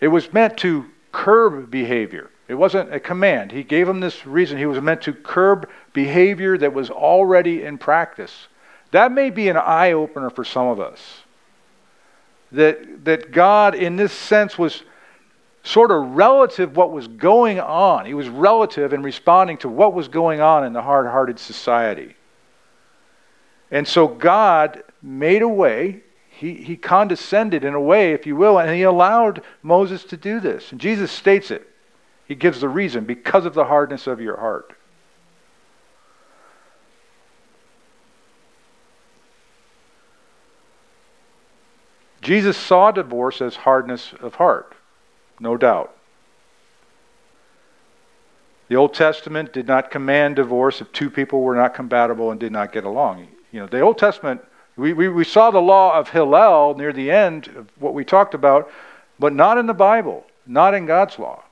[0.00, 2.30] It was meant to curb behavior.
[2.48, 3.52] It wasn't a command.
[3.52, 4.58] He gave him this reason.
[4.58, 8.48] He was meant to curb behavior that was already in practice.
[8.90, 10.98] That may be an eye opener for some of us.
[12.50, 14.82] That, that God, in this sense, was
[15.62, 18.06] sort of relative what was going on.
[18.06, 22.14] He was relative in responding to what was going on in the hard hearted society.
[23.70, 26.02] And so God made a way.
[26.28, 30.40] He, he condescended in a way, if you will, and he allowed Moses to do
[30.40, 30.72] this.
[30.72, 31.68] And Jesus states it.
[32.26, 34.74] He gives the reason because of the hardness of your heart.
[42.20, 44.74] Jesus saw divorce as hardness of heart,
[45.40, 45.94] no doubt.
[48.68, 52.52] The Old Testament did not command divorce if two people were not compatible and did
[52.52, 53.26] not get along.
[53.50, 54.42] You know, the Old Testament,
[54.76, 58.32] we, we, we saw the law of Hillel near the end of what we talked
[58.32, 58.70] about,
[59.18, 61.42] but not in the Bible, not in God's law.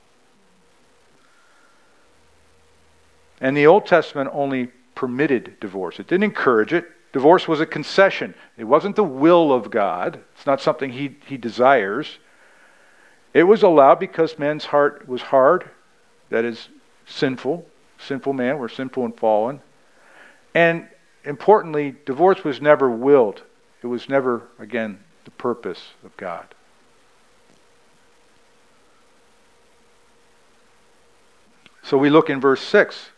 [3.41, 5.99] And the Old Testament only permitted divorce.
[5.99, 6.85] It didn't encourage it.
[7.11, 8.33] Divorce was a concession.
[8.57, 10.21] It wasn't the will of God.
[10.35, 12.19] It's not something he, he desires.
[13.33, 15.69] It was allowed because man's heart was hard,
[16.29, 16.69] that is,
[17.05, 17.67] sinful.
[17.99, 19.61] Sinful man, we're sinful and fallen.
[20.53, 20.87] And
[21.25, 23.43] importantly, divorce was never willed.
[23.83, 26.55] It was never, again, the purpose of God.
[31.83, 33.09] So we look in verse 6.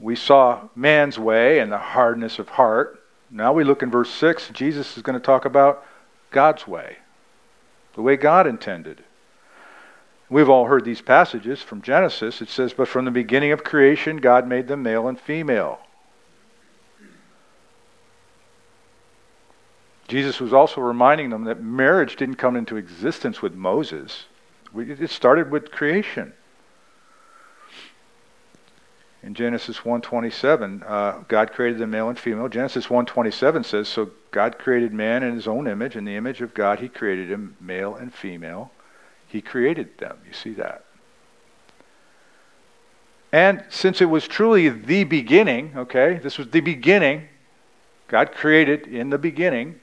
[0.00, 3.02] We saw man's way and the hardness of heart.
[3.30, 4.50] Now we look in verse 6.
[4.54, 5.84] Jesus is going to talk about
[6.30, 6.96] God's way,
[7.94, 9.02] the way God intended.
[10.30, 12.42] We've all heard these passages from Genesis.
[12.42, 15.80] It says, But from the beginning of creation, God made them male and female.
[20.06, 24.24] Jesus was also reminding them that marriage didn't come into existence with Moses.
[24.74, 26.32] It started with creation.
[29.28, 32.48] In Genesis 1:27, uh, God created the male and female.
[32.48, 36.54] Genesis 1:27 says, "So God created man in His own image, in the image of
[36.54, 38.72] God He created him, male and female.
[39.26, 40.86] He created them." You see that.
[43.30, 47.28] And since it was truly the beginning, okay, this was the beginning.
[48.06, 49.78] God created in the beginning.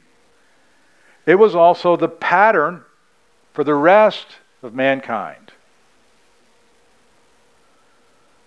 [1.28, 2.84] It was also the pattern
[3.54, 5.52] for the rest of mankind.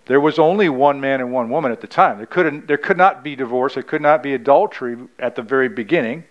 [0.08, 2.16] There was only one man and one woman at the time.
[2.16, 5.68] There, couldn't, there could not be divorce, there could not be adultery at the very
[5.68, 6.24] beginning.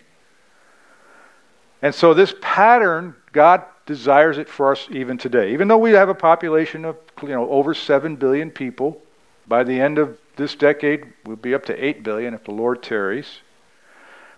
[1.80, 5.52] And so, this pattern, God desires it for us even today.
[5.52, 9.00] Even though we have a population of you know, over 7 billion people,
[9.46, 12.82] by the end of this decade, we'll be up to 8 billion if the Lord
[12.82, 13.42] tarries.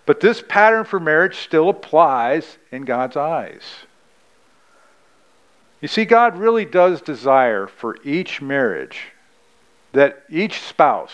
[0.05, 3.62] But this pattern for marriage still applies in God's eyes.
[5.81, 9.12] You see, God really does desire for each marriage
[9.92, 11.12] that each spouse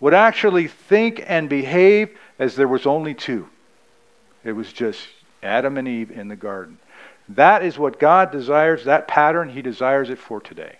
[0.00, 3.48] would actually think and behave as there was only two.
[4.42, 5.00] It was just
[5.42, 6.78] Adam and Eve in the garden.
[7.30, 10.76] That is what God desires, that pattern, He desires it for today.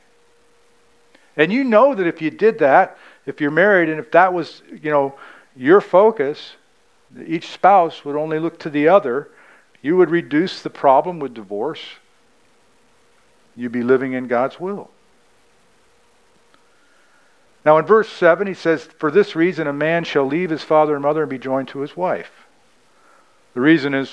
[1.36, 4.62] And you know that if you did that, if you're married and if that was,
[4.70, 5.14] you know,
[5.56, 6.52] your focus,
[7.26, 9.30] each spouse would only look to the other,
[9.82, 11.82] you would reduce the problem with divorce.
[13.56, 14.90] You'd be living in God's will.
[17.64, 20.94] Now, in verse 7, he says, For this reason a man shall leave his father
[20.94, 22.30] and mother and be joined to his wife.
[23.54, 24.12] The reason is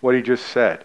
[0.00, 0.84] what he just said.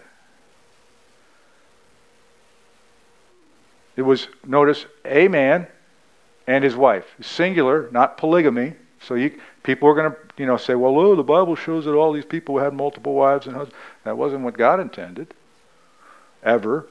[3.96, 5.68] It was, notice, a man
[6.46, 7.06] and his wife.
[7.20, 8.74] Singular, not polygamy.
[9.00, 11.92] So you, people are going to you know, say, well, oh, the Bible shows that
[11.92, 13.78] all these people had multiple wives and husbands.
[14.04, 15.32] That wasn't what God intended,
[16.42, 16.86] ever.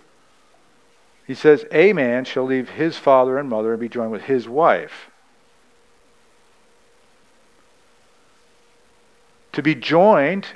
[1.26, 4.48] He says, A man shall leave his father and mother and be joined with his
[4.48, 5.10] wife.
[9.54, 10.48] To be joined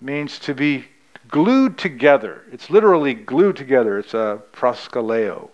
[0.00, 0.86] means to be
[1.28, 2.42] glued together.
[2.50, 3.98] It's literally glued together.
[3.98, 5.50] It's a proskaleo.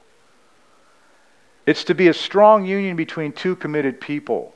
[1.67, 4.55] It's to be a strong union between two committed people,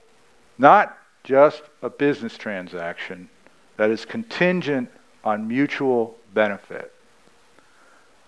[0.59, 3.29] not just a business transaction
[3.77, 4.91] that is contingent
[5.25, 6.93] on mutual benefit.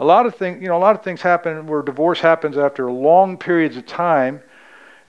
[0.00, 2.90] A lot of things, you know, a lot of things happen where divorce happens after
[2.90, 4.42] long periods of time,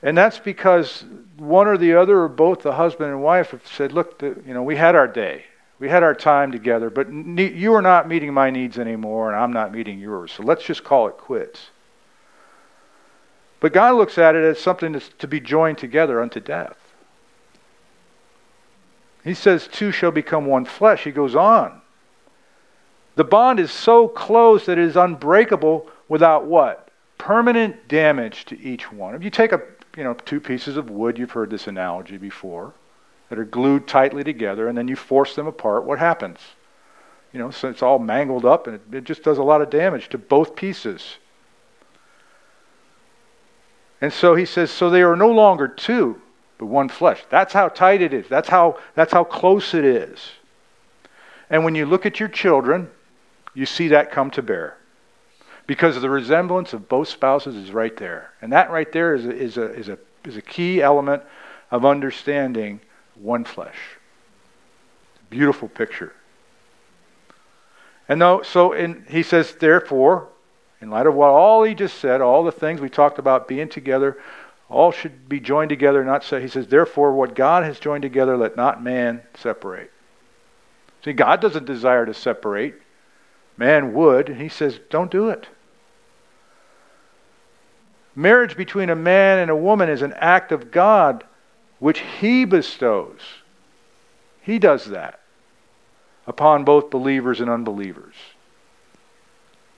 [0.02, 1.04] And that's because
[1.38, 4.54] one or the other or both the husband and wife have said, look, the, you
[4.54, 5.46] know, we had our day.
[5.78, 9.42] We had our time together, but ne- you are not meeting my needs anymore, and
[9.42, 10.32] I'm not meeting yours.
[10.34, 11.70] So let's just call it quits.
[13.60, 16.78] But God looks at it as something that's to be joined together unto death.
[19.24, 21.04] He says, Two shall become one flesh.
[21.04, 21.79] He goes on.
[23.20, 26.88] The bond is so close that it is unbreakable without what?
[27.18, 29.14] Permanent damage to each one.
[29.14, 29.62] If you take a,
[29.98, 32.74] you know, two pieces of wood, you've heard this analogy before,
[33.28, 36.40] that are glued tightly together, and then you force them apart, what happens?
[37.34, 39.70] You know, so it's all mangled up and it, it just does a lot of
[39.70, 41.18] damage to both pieces.
[44.00, 46.22] And so he says, so they are no longer two,
[46.58, 47.26] but one flesh.
[47.30, 48.30] That's how tight it is.
[48.30, 50.22] That's how, that's how close it is.
[51.50, 52.90] And when you look at your children,
[53.60, 54.78] you see that come to bear.
[55.68, 58.32] Because the resemblance of both spouses is right there.
[58.42, 61.24] And that right there is a, is a, is a, is a key element
[61.70, 62.80] of understanding
[63.16, 63.76] one flesh.
[65.30, 66.14] Beautiful picture.
[68.08, 70.30] And though, so in, he says, therefore,
[70.80, 73.68] in light of what all he just said, all the things we talked about being
[73.68, 74.18] together,
[74.70, 76.42] all should be joined together, not say.
[76.42, 79.92] He says, therefore, what God has joined together, let not man separate.
[81.04, 82.76] See, God doesn't desire to separate.
[83.60, 85.48] Man would, and he says, don't do it.
[88.16, 91.26] Marriage between a man and a woman is an act of God
[91.80, 93.20] which he bestows.
[94.42, 95.20] He does that
[96.26, 98.16] upon both believers and unbelievers.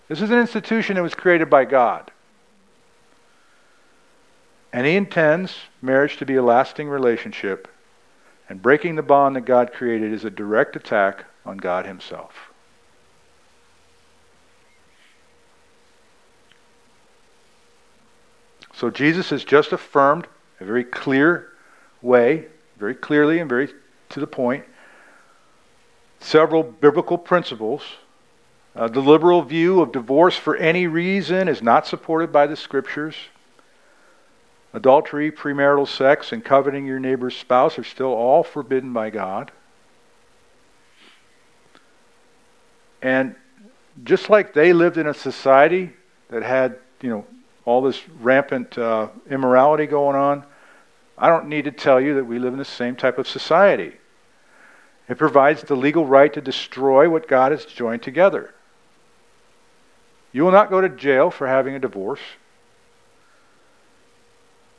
[0.07, 2.11] This is an institution that was created by God.
[4.71, 7.67] And He intends marriage to be a lasting relationship,
[8.47, 12.50] and breaking the bond that God created is a direct attack on God Himself.
[18.81, 20.25] So Jesus has just affirmed
[20.59, 21.51] a very clear
[22.01, 23.69] way, very clearly and very
[24.09, 24.65] to the point,
[26.19, 27.83] several biblical principles
[28.75, 33.13] uh, the liberal view of divorce for any reason is not supported by the scriptures.
[34.73, 39.51] Adultery, premarital sex, and coveting your neighbor's spouse are still all forbidden by God.
[42.99, 43.35] And
[44.03, 45.91] just like they lived in a society
[46.29, 47.25] that had, you know,
[47.71, 50.43] all this rampant uh, immorality going on,
[51.17, 53.93] I don't need to tell you that we live in the same type of society.
[55.07, 58.53] It provides the legal right to destroy what God has joined together.
[60.33, 62.21] You will not go to jail for having a divorce.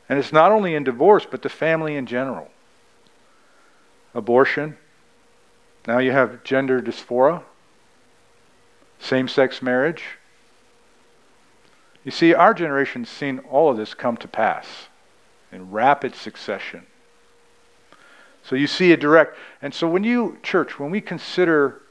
[0.07, 2.51] And it's not only in divorce, but the family in general.
[4.13, 4.77] Abortion.
[5.87, 7.41] Now you have gender dysphoria,
[8.99, 10.03] same sex marriage.
[12.03, 14.67] You see, our generation's seen all of this come to pass
[15.51, 16.85] in rapid succession.
[18.43, 19.37] So you see a direct.
[19.61, 21.81] And so when you, church, when we consider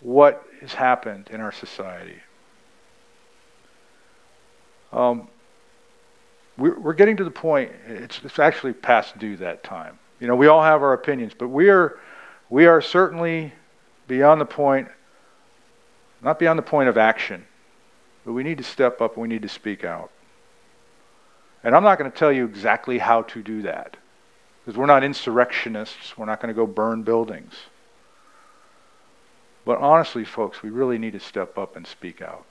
[0.00, 2.20] what has happened in our society,
[4.92, 5.28] um,
[6.58, 9.98] we're, we're getting to the point, it's, it's actually past due that time.
[10.20, 11.98] You know, we all have our opinions, but we are,
[12.50, 13.52] we are certainly
[14.06, 14.88] beyond the point,
[16.20, 17.46] not beyond the point of action,
[18.24, 20.10] but we need to step up and we need to speak out.
[21.62, 23.96] And I'm not going to tell you exactly how to do that,
[24.64, 26.16] because we're not insurrectionists.
[26.16, 27.54] We're not going to go burn buildings.
[29.64, 32.44] But honestly, folks, we really need to step up and speak out.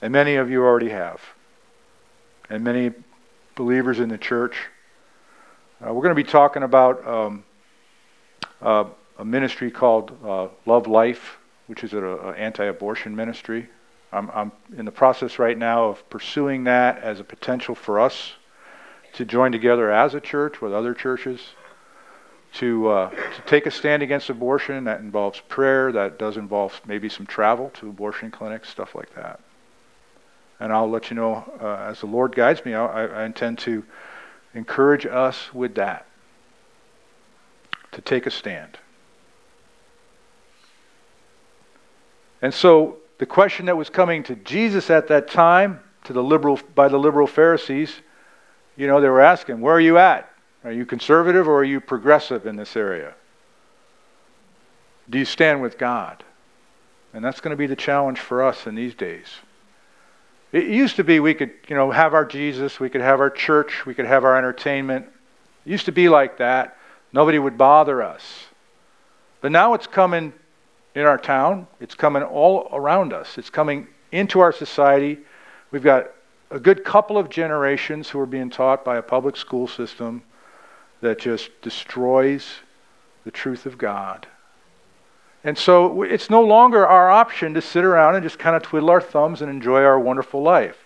[0.00, 1.20] And many of you already have
[2.50, 2.92] and many
[3.54, 4.56] believers in the church.
[5.80, 7.44] Uh, we're going to be talking about um,
[8.62, 8.84] uh,
[9.18, 13.68] a ministry called uh, Love Life, which is an anti-abortion ministry.
[14.14, 18.32] I'm, I'm in the process right now of pursuing that as a potential for us
[19.14, 21.40] to join together as a church with other churches
[22.54, 24.84] to uh, to take a stand against abortion.
[24.84, 25.92] That involves prayer.
[25.92, 29.40] That does involve maybe some travel to abortion clinics, stuff like that
[30.60, 32.74] and I'll let you know uh, as the Lord guides me.
[32.74, 33.84] I, I intend to
[34.54, 36.06] encourage us with that
[37.92, 38.78] to take a stand.
[42.40, 46.60] And so the question that was coming to Jesus at that time, to the liberal
[46.74, 47.94] by the liberal Pharisees,
[48.76, 50.30] you know, they were asking, "Where are you at?
[50.64, 53.14] Are you conservative or are you progressive in this area?
[55.08, 56.24] Do you stand with God?"
[57.12, 59.26] And that's going to be the challenge for us in these days.
[60.50, 63.30] It used to be we could, you know, have our Jesus, we could have our
[63.30, 65.06] church, we could have our entertainment.
[65.64, 66.76] It used to be like that.
[67.12, 68.46] Nobody would bother us.
[69.40, 70.32] But now it's coming
[70.94, 73.36] in our town, it's coming all around us.
[73.36, 75.18] It's coming into our society.
[75.70, 76.10] We've got
[76.50, 80.22] a good couple of generations who are being taught by a public school system
[81.00, 82.46] that just destroys
[83.24, 84.26] the truth of God.
[85.42, 88.88] And so it's no longer our option to sit around and just kind of twiddle
[88.88, 90.78] our thumbs and enjoy our wonderful life.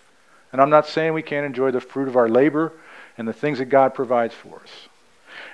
[0.51, 2.73] And I'm not saying we can't enjoy the fruit of our labor
[3.17, 4.89] and the things that God provides for us.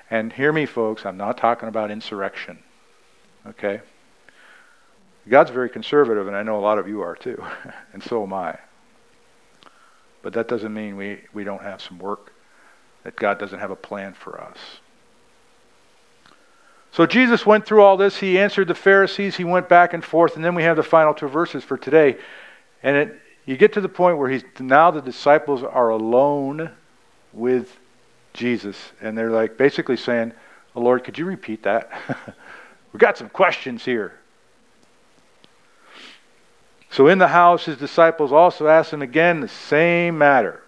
[0.09, 2.59] And hear me, folks, I'm not talking about insurrection.
[3.45, 3.81] Okay?
[5.27, 7.43] God's very conservative, and I know a lot of you are too,
[7.93, 8.57] and so am I.
[10.21, 12.33] But that doesn't mean we, we don't have some work,
[13.03, 14.57] that God doesn't have a plan for us.
[16.91, 18.17] So Jesus went through all this.
[18.17, 19.35] He answered the Pharisees.
[19.35, 20.37] He went back and forth.
[20.37, 22.17] And then we have the final two verses for today.
[22.83, 26.71] And it, you get to the point where he's now the disciples are alone
[27.33, 27.77] with
[28.33, 28.77] Jesus.
[29.01, 30.31] And they're like basically saying,
[30.73, 31.91] oh, Lord, could you repeat that?
[32.93, 34.13] We've got some questions here.
[36.95, 40.63] So in the house, his disciples also asked him again the same matter.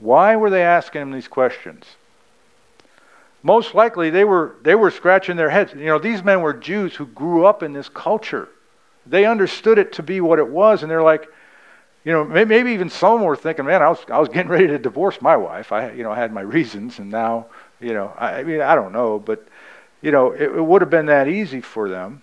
[0.00, 1.84] Why were they asking him these questions?
[3.44, 5.74] Most likely they were, they were scratching their heads.
[5.74, 8.48] You know, these men were Jews who grew up in this culture.
[9.06, 11.28] They understood it to be what it was, and they're like,
[12.04, 14.78] you know, maybe even some were thinking, man, I was, I was getting ready to
[14.80, 15.70] divorce my wife.
[15.70, 17.46] I, you know, I had my reasons, and now,
[17.80, 19.46] you know, I, I mean, I don't know, but,
[20.02, 22.22] you know, it, it would have been that easy for them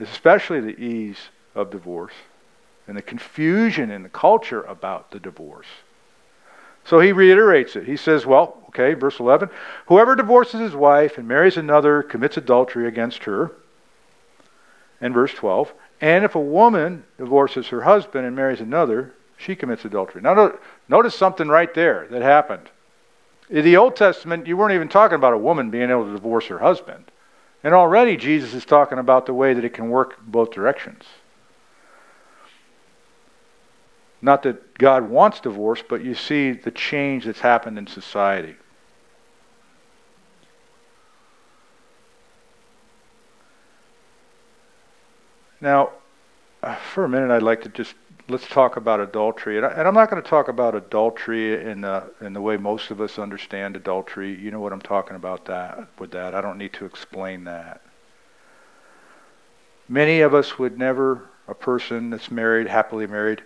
[0.00, 2.14] especially the ease of divorce
[2.86, 5.66] and the confusion in the culture about the divorce.
[6.84, 7.86] So he reiterates it.
[7.86, 9.50] He says, well, okay, verse 11
[9.86, 13.52] whoever divorces his wife and marries another commits adultery against her.
[15.00, 19.84] And verse 12, and if a woman divorces her husband and marries another, she commits
[19.84, 20.20] adultery.
[20.20, 20.52] Now,
[20.88, 22.68] notice something right there that happened.
[23.48, 26.46] In the Old Testament, you weren't even talking about a woman being able to divorce
[26.46, 27.04] her husband.
[27.62, 31.04] And already Jesus is talking about the way that it can work both directions.
[34.22, 38.56] Not that God wants divorce, but you see the change that's happened in society.
[45.60, 45.90] Now,
[46.62, 47.94] uh, for a minute, I'd like to just
[48.30, 49.56] let's talk about adultery.
[49.56, 52.90] And, I, am not going to talk about adultery in the, in the way most
[52.90, 54.34] of us understand adultery.
[54.34, 56.34] You know what I'm talking about that with that.
[56.34, 57.82] I don't need to explain that.
[59.88, 63.42] Many of us would never, a person that's married, happily married,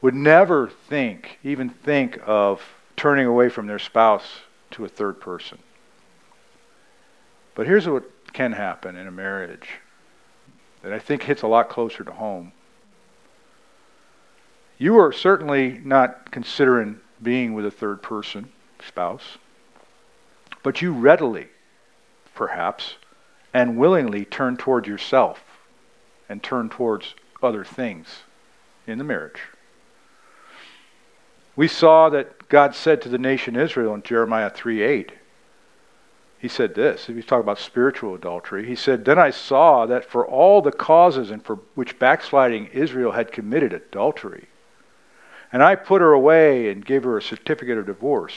[0.00, 2.62] would never think, even think of
[2.96, 5.58] turning away from their spouse to a third person.
[7.54, 9.68] But here's what can happen in a marriage
[10.82, 12.52] that I think hits a lot closer to home
[14.78, 18.50] you are certainly not considering being with a third person,
[18.86, 19.38] spouse,
[20.62, 21.48] but you readily,
[22.34, 22.94] perhaps,
[23.52, 25.42] and willingly turn toward yourself
[26.28, 28.22] and turn towards other things
[28.86, 29.40] in the marriage.
[31.56, 35.12] We saw that God said to the nation Israel in Jeremiah 3 8,
[36.44, 37.08] he said this.
[37.08, 38.66] if you talk about spiritual adultery.
[38.66, 43.12] He said, Then I saw that for all the causes and for which backsliding Israel
[43.12, 44.48] had committed adultery,
[45.54, 48.34] and I put her away and gave her a certificate of divorce.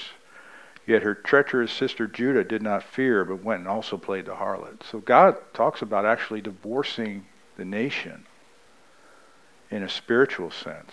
[0.85, 4.83] Yet her treacherous sister Judah did not fear, but went and also played the harlot.
[4.83, 7.25] So God talks about actually divorcing
[7.57, 8.27] the nation
[9.71, 10.91] in a spiritual sense.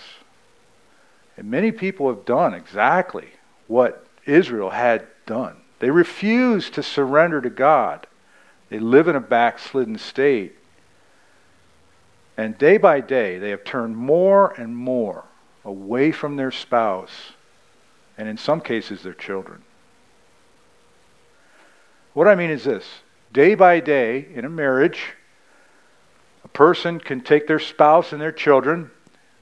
[1.36, 3.28] And many people have done exactly
[3.66, 5.58] what Israel had done.
[5.78, 8.06] They refuse to surrender to God.
[8.70, 10.56] They live in a backslidden state.
[12.38, 15.26] And day by day, they have turned more and more
[15.64, 17.32] away from their spouse,
[18.18, 19.62] and in some cases, their children.
[22.12, 22.84] What I mean is this
[23.32, 25.14] day by day in a marriage,
[26.44, 28.90] a person can take their spouse and their children.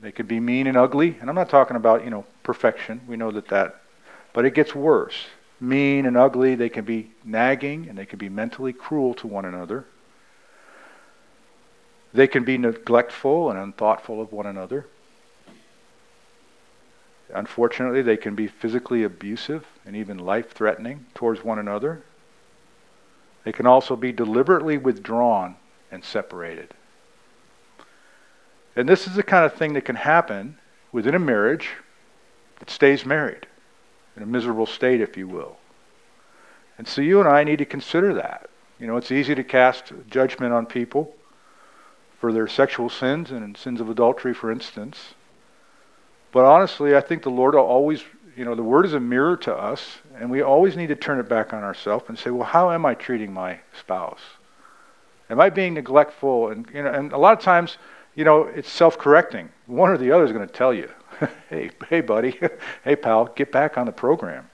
[0.00, 1.16] They could be mean and ugly.
[1.20, 3.02] And I'm not talking about, you know, perfection.
[3.06, 3.82] We know that that.
[4.32, 5.26] But it gets worse.
[5.60, 6.54] Mean and ugly.
[6.54, 9.84] They can be nagging and they can be mentally cruel to one another.
[12.14, 14.86] They can be neglectful and unthoughtful of one another.
[17.34, 22.02] Unfortunately, they can be physically abusive and even life threatening towards one another.
[23.44, 25.56] They can also be deliberately withdrawn
[25.90, 26.74] and separated.
[28.76, 30.58] And this is the kind of thing that can happen
[30.92, 31.70] within a marriage
[32.58, 33.46] that stays married,
[34.16, 35.56] in a miserable state, if you will.
[36.78, 38.48] And so you and I need to consider that.
[38.78, 41.14] You know, it's easy to cast judgment on people
[42.18, 45.14] for their sexual sins and sins of adultery, for instance.
[46.32, 48.02] But honestly, I think the Lord always,
[48.36, 51.20] you know, the Word is a mirror to us, and we always need to turn
[51.20, 54.22] it back on ourselves and say, well, how am I treating my spouse?
[55.30, 56.48] Am I being neglectful?
[56.48, 57.76] And, you know, and a lot of times,
[58.14, 59.50] you know, it's self correcting.
[59.66, 60.90] One or the other is going to tell you
[61.50, 62.38] hey, hey, buddy,
[62.84, 64.48] hey, pal, get back on the program.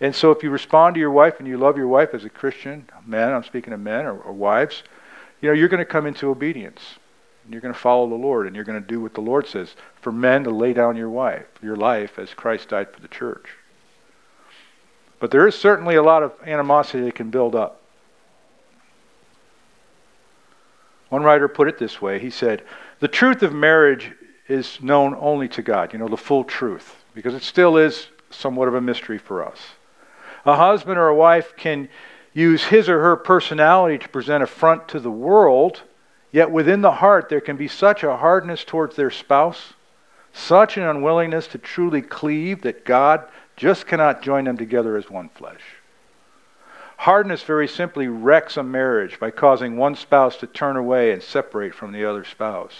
[0.00, 2.28] And so if you respond to your wife and you love your wife as a
[2.28, 4.82] Christian, men, I'm speaking of men or, or wives,
[5.40, 6.80] you know, you're going to come into obedience.
[7.48, 9.74] You're going to follow the Lord and you're going to do what the Lord says.
[10.00, 13.50] For men to lay down your wife, your life as Christ died for the church.
[15.18, 17.80] But there is certainly a lot of animosity that can build up.
[21.08, 22.18] One writer put it this way.
[22.18, 22.62] He said,
[23.00, 24.12] "The truth of marriage
[24.48, 28.68] is known only to God, you know, the full truth, because it still is somewhat
[28.68, 29.74] of a mystery for us.
[30.44, 31.88] A husband or a wife can
[32.32, 35.82] use his or her personality to present a front to the world,
[36.36, 39.72] yet within the heart there can be such a hardness towards their spouse,
[40.34, 43.26] such an unwillingness to truly cleave that God
[43.56, 45.62] just cannot join them together as one flesh.
[46.98, 51.74] Hardness very simply wrecks a marriage by causing one spouse to turn away and separate
[51.74, 52.74] from the other spouse.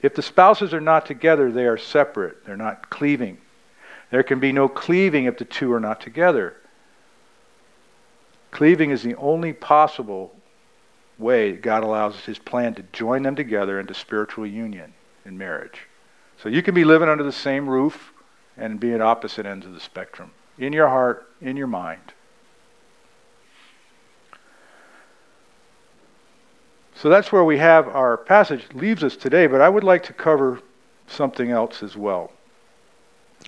[0.00, 2.46] If the spouses are not together, they are separate.
[2.46, 3.38] They're not cleaving.
[4.12, 6.54] There can be no cleaving if the two are not together.
[8.52, 10.36] Cleaving is the only possible
[11.20, 14.94] way God allows his plan to join them together into spiritual union
[15.24, 15.86] in marriage.
[16.42, 18.12] So you can be living under the same roof
[18.56, 22.12] and be at opposite ends of the spectrum in your heart, in your mind.
[26.94, 30.12] So that's where we have our passage leaves us today, but I would like to
[30.12, 30.60] cover
[31.06, 32.30] something else as well.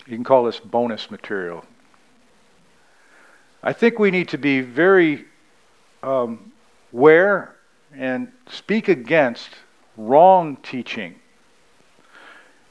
[0.07, 1.63] You can call this bonus material.
[3.61, 5.25] I think we need to be very
[6.01, 6.51] um,
[6.91, 7.52] aware
[7.95, 9.49] and speak against
[9.97, 11.15] wrong teaching.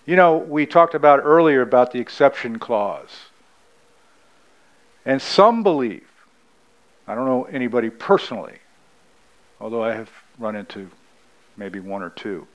[0.04, 3.10] You know, we talked about earlier about the exception clause.
[5.04, 6.08] And some believe,
[7.06, 8.58] I don't know anybody personally,
[9.60, 10.90] although I have run into
[11.56, 12.46] maybe one or two.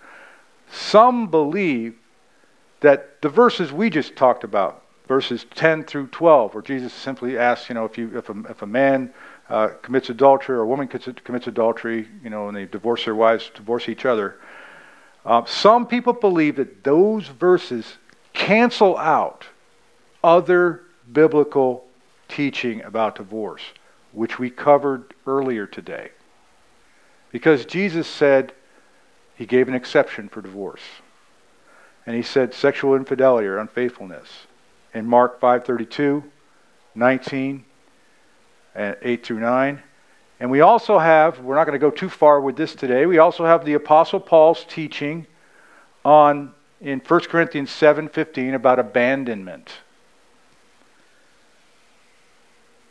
[0.71, 1.95] Some believe
[2.81, 7.69] that the verses we just talked about, verses 10 through 12, where Jesus simply asks,
[7.69, 9.13] you know, if, you, if, a, if a man
[9.49, 13.49] uh, commits adultery or a woman commits adultery, you know, and they divorce their wives,
[13.53, 14.37] divorce each other,
[15.25, 17.97] uh, some people believe that those verses
[18.33, 19.45] cancel out
[20.23, 21.85] other biblical
[22.27, 23.61] teaching about divorce,
[24.13, 26.11] which we covered earlier today.
[27.31, 28.53] Because Jesus said
[29.35, 30.81] he gave an exception for divorce.
[32.05, 34.47] And he said sexual infidelity or unfaithfulness.
[34.93, 36.23] In Mark 5:32,
[36.95, 37.65] 19, and
[38.77, 39.81] 8 through 9.
[40.39, 43.17] And we also have, we're not going to go too far with this today, we
[43.17, 45.25] also have the Apostle Paul's teaching
[46.05, 49.73] on in 1 Corinthians 7:15 about abandonment.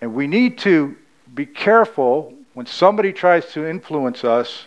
[0.00, 0.96] And we need to
[1.34, 4.66] be careful when somebody tries to influence us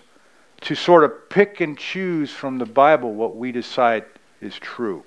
[0.62, 4.06] to sort of pick and choose from the Bible what we decide
[4.42, 5.04] is true.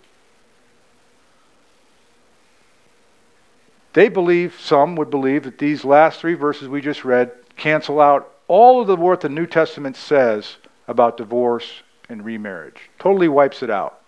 [3.92, 8.32] They believe, some would believe, that these last three verses we just read cancel out
[8.48, 10.56] all of the what the New Testament says
[10.88, 12.90] about divorce and remarriage.
[12.98, 14.00] Totally wipes it out.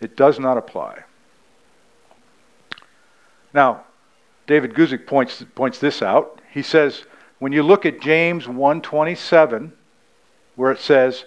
[0.00, 1.04] It does not apply.
[3.54, 3.84] Now,
[4.46, 6.40] David Guzik points, points this out.
[6.52, 7.04] He says,
[7.38, 9.72] when you look at James 1:27
[10.54, 11.24] where it says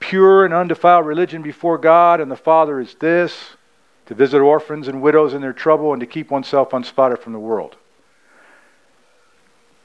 [0.00, 3.56] pure and undefiled religion before God and the Father is this
[4.06, 7.38] to visit orphans and widows in their trouble and to keep oneself unspotted from the
[7.38, 7.76] world.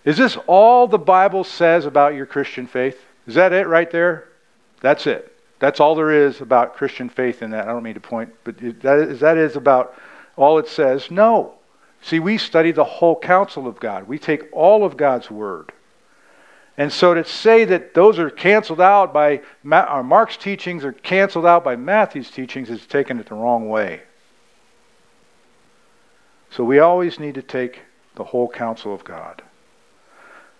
[0.05, 2.99] Is this all the Bible says about your Christian faith?
[3.27, 4.29] Is that it right there?
[4.81, 5.35] That's it.
[5.59, 7.67] That's all there is about Christian faith in that.
[7.67, 9.93] I don't mean to point, but that is, that is about
[10.37, 11.11] all it says.
[11.11, 11.55] No.
[12.01, 14.07] See, we study the whole counsel of God.
[14.07, 15.73] We take all of God's word.
[16.77, 21.45] And so to say that those are canceled out by uh, Mark's teachings or canceled
[21.45, 24.01] out by Matthew's teachings is taking it the wrong way.
[26.51, 27.81] So we always need to take
[28.15, 29.41] the whole counsel of God.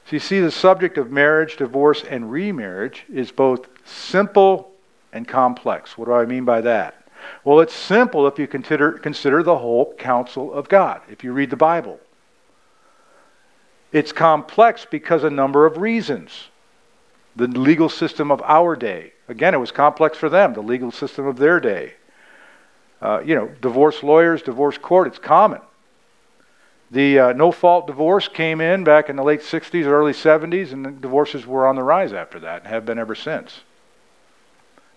[0.06, 4.72] So you see, the subject of marriage, divorce, and remarriage is both simple
[5.14, 5.98] and complex.
[5.98, 6.96] What do I mean by that?
[7.44, 11.50] Well, it's simple if you consider, consider the whole counsel of God, if you read
[11.50, 12.00] the Bible.
[13.92, 16.50] It's complex because a number of reasons.
[17.36, 19.14] The legal system of our day.
[19.28, 21.94] Again, it was complex for them, the legal system of their day.
[23.02, 25.62] Uh, you know, divorce lawyers, divorce court, it's common.
[26.92, 31.00] The uh, no fault divorce came in back in the late 60s, early 70s, and
[31.00, 33.62] divorces were on the rise after that and have been ever since.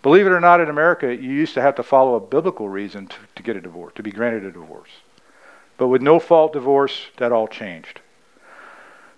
[0.03, 3.07] Believe it or not, in America, you used to have to follow a biblical reason
[3.07, 4.90] to, to get a divorce, to be granted a divorce.
[5.76, 8.01] But with no fault divorce, that all changed.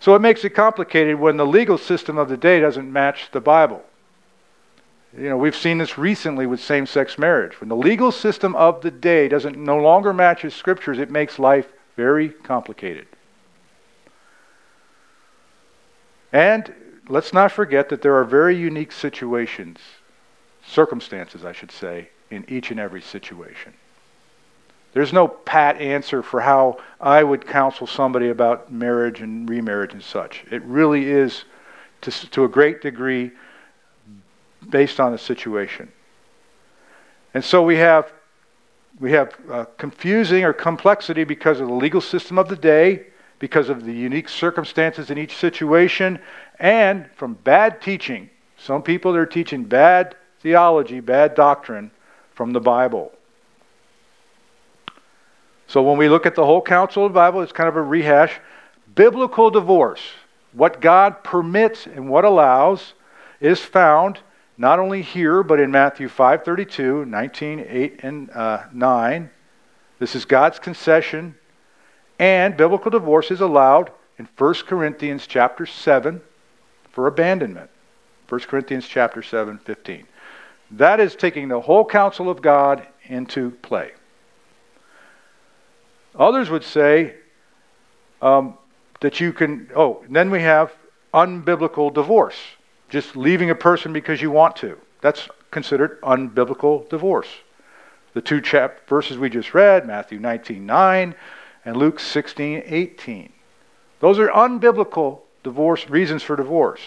[0.00, 3.40] So it makes it complicated when the legal system of the day doesn't match the
[3.40, 3.82] Bible.
[5.16, 7.60] You know, we've seen this recently with same sex marriage.
[7.60, 11.68] When the legal system of the day doesn't no longer matches scriptures, it makes life
[11.96, 13.06] very complicated.
[16.32, 16.72] And
[17.08, 19.78] let's not forget that there are very unique situations,
[20.66, 23.74] circumstances, I should say, in each and every situation.
[24.94, 30.02] There's no pat answer for how I would counsel somebody about marriage and remarriage and
[30.02, 30.44] such.
[30.50, 31.44] It really is,
[32.02, 33.32] to, to a great degree,
[34.70, 35.90] based on the situation.
[37.34, 38.12] And so we have
[39.00, 43.06] we have uh, confusing or complexity because of the legal system of the day,
[43.38, 46.18] because of the unique circumstances in each situation,
[46.58, 48.30] and from bad teaching.
[48.56, 51.90] Some people are teaching bad theology, bad doctrine
[52.34, 53.12] from the Bible.
[55.66, 57.82] So when we look at the whole counsel of the Bible, it's kind of a
[57.82, 58.38] rehash.
[58.94, 60.02] Biblical divorce,
[60.52, 62.92] what God permits and what allows,
[63.40, 64.20] is found
[64.56, 69.30] not only here, but in Matthew 5.32, 19, 8, and uh, 9.
[69.98, 71.34] This is God's concession.
[72.18, 76.20] And biblical divorce is allowed in 1 Corinthians chapter 7
[76.92, 77.70] for abandonment.
[78.28, 80.06] 1 Corinthians chapter 7, 15.
[80.72, 83.92] That is taking the whole counsel of God into play.
[86.16, 87.16] Others would say
[88.22, 88.56] um,
[89.00, 90.72] that you can, oh, then we have
[91.12, 92.38] unbiblical divorce
[92.94, 94.78] just leaving a person because you want to.
[95.00, 97.26] That's considered unbiblical divorce.
[98.12, 101.14] The two chap verses we just read, Matthew 19 9
[101.64, 103.32] and Luke 16 18.
[103.98, 106.80] Those are unbiblical divorce reasons for divorce.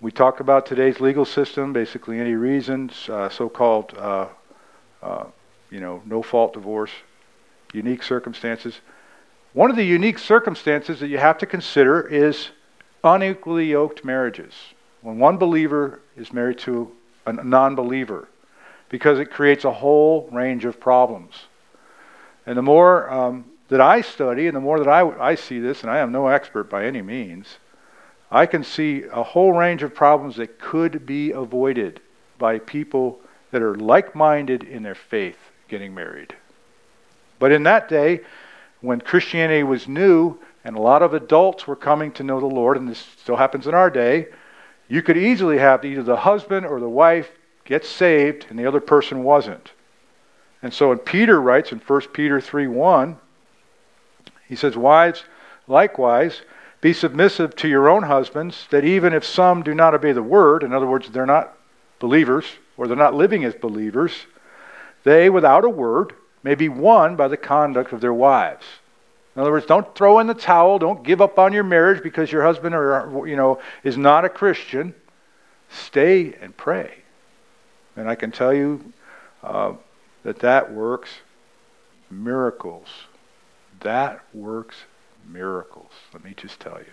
[0.00, 4.28] We talk about today's legal system, basically any reasons, uh, so-called, uh,
[5.02, 5.24] uh,
[5.70, 6.92] you know, no-fault divorce,
[7.74, 8.80] unique circumstances.
[9.52, 12.50] One of the unique circumstances that you have to consider is
[13.02, 14.52] unequally yoked marriages.
[15.00, 16.92] When one believer is married to
[17.24, 18.28] a non believer,
[18.88, 21.34] because it creates a whole range of problems.
[22.46, 25.82] And the more um, that I study and the more that I, I see this,
[25.82, 27.58] and I am no expert by any means,
[28.30, 32.00] I can see a whole range of problems that could be avoided
[32.38, 33.20] by people
[33.50, 35.38] that are like minded in their faith
[35.68, 36.34] getting married.
[37.38, 38.20] But in that day,
[38.80, 42.76] when Christianity was new and a lot of adults were coming to know the Lord,
[42.76, 44.26] and this still happens in our day,
[44.88, 47.30] you could easily have either the husband or the wife
[47.64, 49.72] get saved and the other person wasn't.
[50.62, 53.16] And so when Peter writes in 1 Peter 3 1,
[54.48, 55.24] he says, Wives,
[55.66, 56.42] likewise,
[56.80, 60.62] be submissive to your own husbands, that even if some do not obey the word,
[60.62, 61.56] in other words, they're not
[61.98, 62.44] believers
[62.76, 64.26] or they're not living as believers,
[65.04, 68.64] they, without a word, may be won by the conduct of their wives.
[69.34, 70.78] In other words, don't throw in the towel.
[70.78, 74.28] Don't give up on your marriage because your husband or you know is not a
[74.28, 74.94] Christian.
[75.70, 76.94] Stay and pray.
[77.96, 78.92] And I can tell you
[79.42, 79.74] uh,
[80.22, 81.10] that that works
[82.10, 82.88] miracles.
[83.80, 84.76] That works
[85.28, 85.92] miracles.
[86.12, 86.92] Let me just tell you.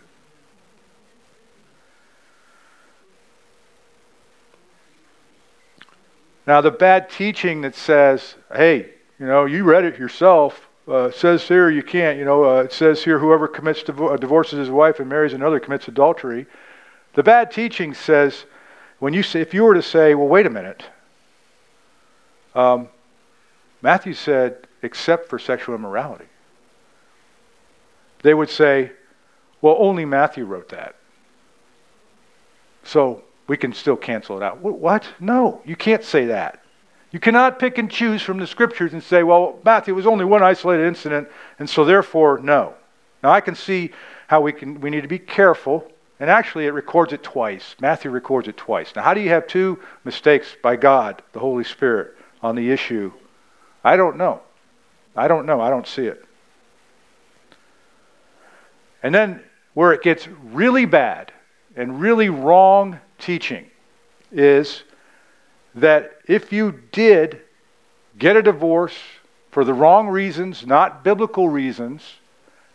[6.48, 10.70] Now, the bad teaching that says, hey, you know, you read it yourself.
[10.88, 12.18] Uh, it says here you can't.
[12.18, 15.60] You know, uh, it says here whoever commits uh, divorces his wife and marries another
[15.60, 16.46] commits adultery.
[17.14, 18.46] The bad teaching says
[19.00, 20.86] when you say, if you were to say, well, wait a minute.
[22.54, 22.88] Um,
[23.82, 26.26] Matthew said, except for sexual immorality.
[28.24, 28.92] They would say,
[29.62, 30.96] well, only Matthew wrote that.
[32.84, 34.60] So we can still cancel it out.
[34.60, 35.08] What?
[35.20, 36.64] No, you can't say that.
[37.16, 40.44] You cannot pick and choose from the scriptures and say, well, Matthew was only one
[40.44, 42.74] isolated incident, and so therefore, no.
[43.24, 43.92] Now, I can see
[44.28, 45.90] how we, can, we need to be careful,
[46.20, 47.78] and actually, it records it twice.
[47.80, 48.94] Matthew records it twice.
[48.98, 53.14] Now, how do you have two mistakes by God, the Holy Spirit, on the issue?
[53.82, 54.42] I don't know.
[55.16, 55.62] I don't know.
[55.62, 56.26] I don't see it.
[59.02, 59.42] And then,
[59.74, 61.32] where it gets really bad
[61.78, 63.68] and really wrong teaching
[64.34, 64.84] is
[65.76, 67.42] that if you did
[68.18, 68.98] get a divorce
[69.52, 72.16] for the wrong reasons, not biblical reasons,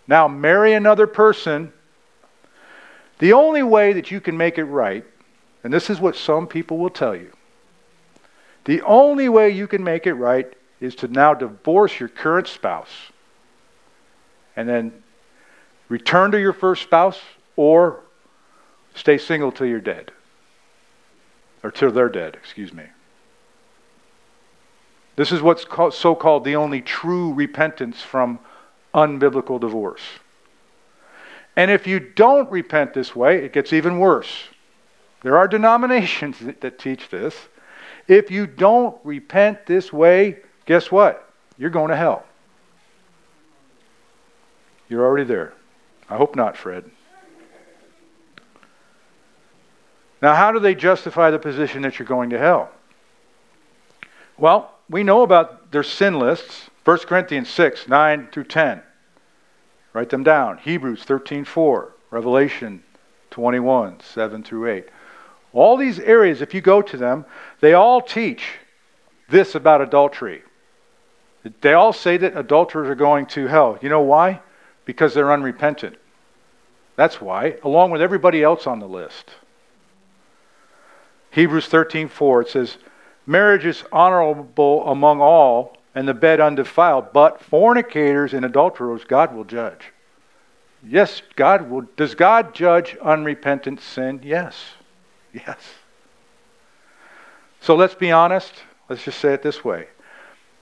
[0.07, 1.73] now marry another person,
[3.19, 5.05] the only way that you can make it right,
[5.65, 7.33] and this is what some people will tell you,
[8.65, 13.11] the only way you can make it right is to now divorce your current spouse
[14.57, 14.93] and then
[15.89, 17.21] return to your first spouse
[17.57, 18.01] or
[18.95, 20.11] stay single till you're dead
[21.63, 22.85] or till they're dead, excuse me.
[25.17, 28.39] This is what's so called the only true repentance from
[28.95, 30.03] unbiblical divorce.
[31.57, 34.49] And if you don't repent this way, it gets even worse.
[35.23, 37.35] There are denominations that, that teach this.
[38.09, 41.31] If you don't repent this way, guess what?
[41.59, 42.25] You're going to hell.
[44.89, 45.53] You're already there.
[46.09, 46.91] I hope not, Fred.
[50.23, 52.71] Now, how do they justify the position that you're going to hell?
[54.37, 58.83] Well, we know about their sin lists 1 Corinthians 6, 9 through 10.
[59.93, 60.59] Write them down.
[60.59, 61.93] Hebrews 13, 4.
[62.11, 62.83] Revelation
[63.31, 64.89] 21, 7 through 8.
[65.53, 67.25] All these areas, if you go to them,
[67.61, 68.45] they all teach
[69.29, 70.43] this about adultery.
[71.61, 73.79] They all say that adulterers are going to hell.
[73.81, 74.41] You know why?
[74.85, 75.97] Because they're unrepentant.
[76.97, 79.31] That's why, along with everybody else on the list.
[81.31, 82.79] Hebrews 13:4 it says,
[83.27, 89.45] "Marriage is honorable among all, and the bed undefiled, but fornicators and adulterers God will
[89.45, 89.93] judge."
[90.83, 91.83] Yes, God will.
[91.97, 94.21] Does God judge unrepentant sin?
[94.23, 94.75] Yes.
[95.33, 95.75] Yes.
[97.61, 98.65] So let's be honest.
[98.89, 99.89] Let's just say it this way.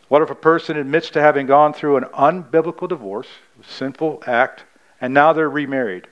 [0.09, 3.29] What if a person admits to having gone through an unbiblical divorce,
[3.61, 4.65] a sinful act,
[5.01, 6.09] and now they're remarried?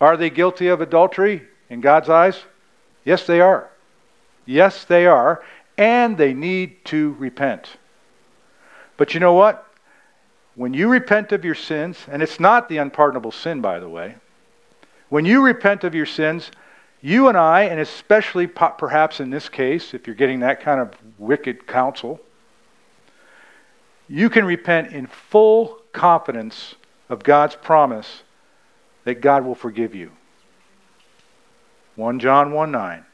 [0.00, 2.44] Are they guilty of adultery in God's eyes?
[3.04, 3.70] Yes, they are.
[4.48, 5.44] Yes, they are.
[5.76, 7.76] And they need to repent.
[8.96, 9.66] But you know what?
[10.54, 14.16] When you repent of your sins, and it's not the unpardonable sin, by the way,
[15.10, 16.50] when you repent of your sins,
[17.02, 20.94] you and I, and especially perhaps in this case, if you're getting that kind of
[21.18, 22.18] wicked counsel,
[24.08, 26.74] you can repent in full confidence
[27.10, 28.22] of God's promise
[29.04, 30.10] that God will forgive you.
[31.96, 33.04] 1 John 1 9.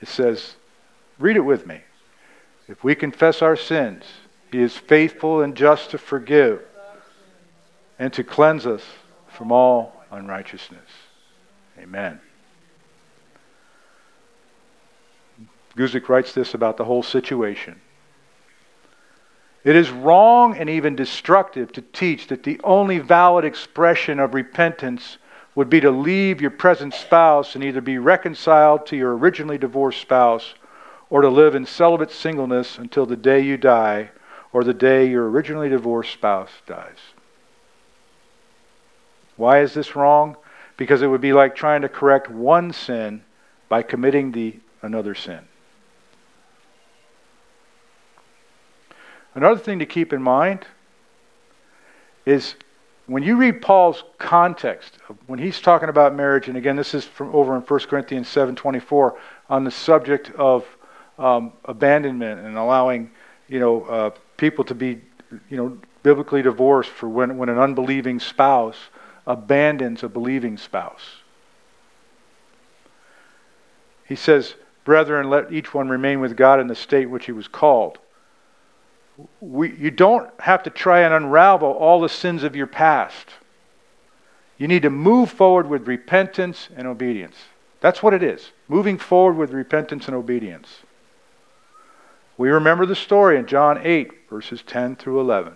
[0.00, 0.56] It says,
[1.18, 1.80] read it with me.
[2.68, 4.04] If we confess our sins,
[4.50, 6.62] he is faithful and just to forgive
[7.98, 8.82] and to cleanse us
[9.28, 10.88] from all unrighteousness.
[11.78, 12.20] Amen.
[15.76, 17.80] Guzik writes this about the whole situation.
[19.62, 25.18] It is wrong and even destructive to teach that the only valid expression of repentance
[25.56, 30.00] would be to leave your present spouse and either be reconciled to your originally divorced
[30.00, 30.54] spouse
[31.08, 34.10] or to live in celibate singleness until the day you die
[34.52, 36.98] or the day your originally divorced spouse dies.
[39.36, 40.36] Why is this wrong?
[40.76, 43.22] Because it would be like trying to correct one sin
[43.70, 45.40] by committing the another sin.
[49.34, 50.66] Another thing to keep in mind
[52.26, 52.56] is
[53.06, 57.34] when you read Paul's context, when he's talking about marriage, and again, this is from
[57.34, 59.16] over in 1 Corinthians 7.24,
[59.48, 60.66] on the subject of
[61.18, 63.10] um, abandonment and allowing,
[63.48, 65.00] you know, uh, people to be,
[65.48, 68.76] you know, biblically divorced for when, when an unbelieving spouse
[69.26, 71.02] abandons a believing spouse.
[74.04, 74.54] He says,
[74.84, 77.98] Brethren, let each one remain with God in the state which he was called
[79.40, 83.28] we, you don't have to try and unravel all the sins of your past.
[84.58, 87.36] You need to move forward with repentance and obedience.
[87.80, 88.50] That's what it is.
[88.68, 90.80] Moving forward with repentance and obedience.
[92.38, 95.54] We remember the story in John 8, verses 10 through 11.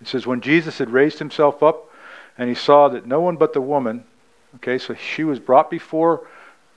[0.00, 1.90] It says, When Jesus had raised himself up
[2.38, 4.04] and he saw that no one but the woman,
[4.56, 6.28] okay, so she was brought before,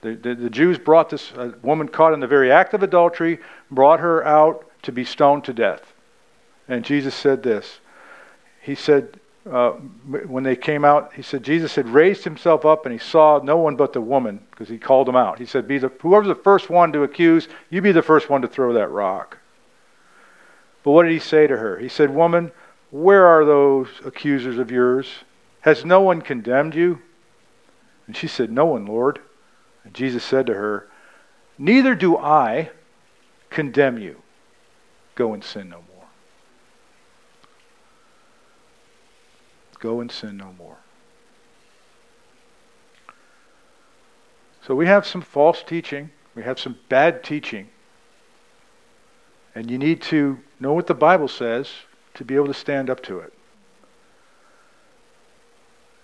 [0.02, 3.40] the, the, the Jews brought this uh, woman caught in the very act of adultery,
[3.70, 5.94] brought her out to be stoned to death.
[6.68, 7.80] And Jesus said this.
[8.62, 9.20] He said,
[9.50, 13.40] uh, when they came out, he said, Jesus had raised himself up and he saw
[13.44, 15.40] no one but the woman because he called them out.
[15.40, 18.42] He said, be the, Whoever's the first one to accuse, you be the first one
[18.42, 19.38] to throw that rock.
[20.84, 21.78] But what did he say to her?
[21.78, 22.52] He said, Woman,
[22.92, 25.08] where are those accusers of yours?
[25.62, 27.02] Has no one condemned you?
[28.08, 29.20] And she said, No one, Lord.
[29.84, 30.88] And Jesus said to her,
[31.58, 32.72] Neither do I
[33.50, 34.22] condemn you
[35.20, 36.06] Go and sin no more.
[39.82, 40.78] Go and sin no more.
[44.66, 47.68] So we have some false teaching, we have some bad teaching.
[49.54, 51.70] And you need to know what the Bible says
[52.14, 53.34] to be able to stand up to it.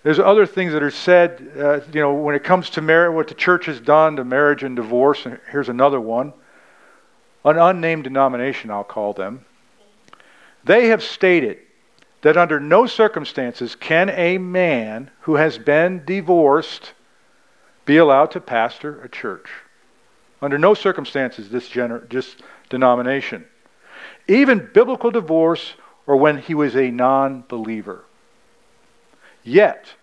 [0.04, 3.30] There's other things that are said, uh, you know, when it comes to marriage, what
[3.30, 5.26] the church has done to marriage and divorce.
[5.26, 6.34] And here's another one
[7.46, 9.46] an unnamed denomination, I'll call them,
[10.64, 11.60] they have stated
[12.22, 16.94] that under no circumstances can a man who has been divorced
[17.86, 19.48] be allowed to pastor a church.
[20.42, 22.36] Under no circumstances, this, gener- this
[22.70, 23.46] denomination.
[24.28, 25.76] Even biblical divorce
[26.08, 28.06] or when he was a non believer.
[29.44, 29.94] Yet,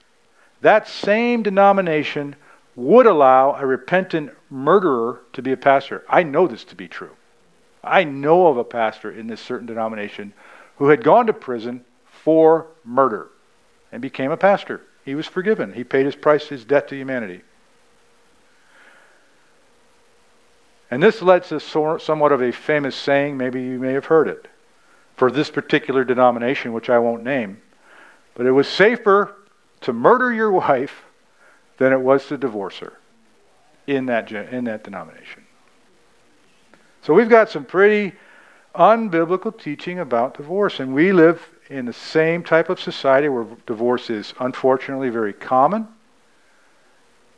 [0.60, 2.36] that same denomination
[2.76, 6.04] would allow a repentant murderer to be a pastor.
[6.08, 7.10] I know this to be true.
[7.84, 10.32] I know of a pastor in this certain denomination
[10.76, 13.28] who had gone to prison for murder
[13.90, 14.82] and became a pastor.
[15.04, 15.72] He was forgiven.
[15.72, 17.42] He paid his price, his debt to humanity.
[20.90, 24.46] And this led to somewhat of a famous saying, maybe you may have heard it,
[25.16, 27.62] for this particular denomination, which I won't name.
[28.34, 29.34] But it was safer
[29.80, 31.02] to murder your wife
[31.78, 32.92] than it was to divorce her
[33.86, 35.41] in that, in that denomination.
[37.02, 38.14] So we've got some pretty
[38.74, 44.08] unbiblical teaching about divorce, and we live in the same type of society where divorce
[44.08, 45.88] is unfortunately very common.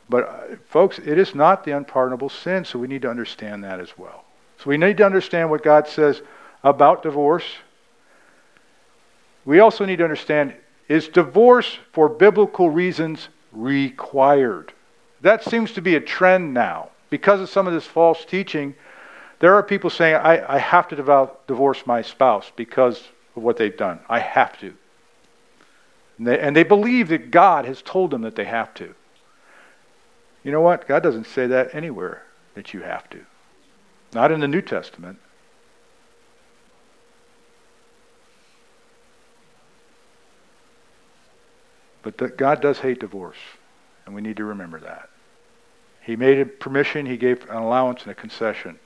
[0.07, 3.79] But, uh, folks, it is not the unpardonable sin, so we need to understand that
[3.79, 4.23] as well.
[4.59, 6.21] So we need to understand what God says
[6.63, 7.45] about divorce.
[9.45, 10.53] We also need to understand
[10.87, 14.73] is divorce for biblical reasons required?
[15.21, 16.89] That seems to be a trend now.
[17.09, 18.75] Because of some of this false teaching,
[19.39, 23.03] there are people saying, I, I have to devout, divorce my spouse because
[23.35, 23.99] of what they've done.
[24.07, 24.73] I have to.
[26.17, 28.93] And they, and they believe that God has told them that they have to.
[30.43, 30.87] You know what?
[30.87, 32.23] God doesn't say that anywhere
[32.53, 33.19] that you have to.
[34.13, 35.19] Not in the New Testament.
[42.03, 43.39] But God does hate divorce,
[44.05, 45.09] and we need to remember that.
[46.01, 48.77] He made a permission, He gave an allowance and a concession.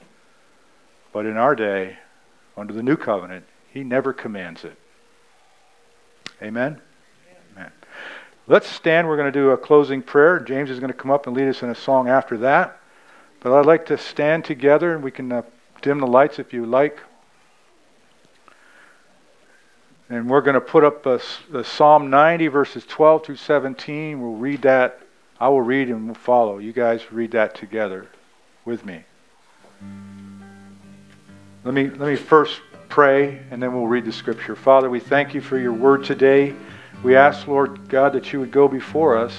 [1.11, 1.97] But in our day,
[2.55, 4.77] under the new covenant, He never commands it.
[6.41, 6.79] Amen?
[7.53, 7.71] Amen.
[8.47, 9.07] Let's stand.
[9.07, 10.39] We're going to do a closing prayer.
[10.39, 12.79] James is going to come up and lead us in a song after that.
[13.41, 15.41] But I'd like to stand together, and we can uh,
[15.81, 16.99] dim the lights if you like.
[20.09, 21.21] And we're going to put up a,
[21.53, 24.19] a Psalm 90, verses 12 through 17.
[24.19, 25.01] We'll read that.
[25.39, 26.57] I will read and we'll follow.
[26.57, 28.07] You guys read that together
[28.65, 29.03] with me.
[31.69, 34.55] Let me, let me first pray, and then we'll read the scripture.
[34.55, 36.55] Father, we thank you for your word today.
[37.03, 39.37] We ask, Lord God, that you would go before us.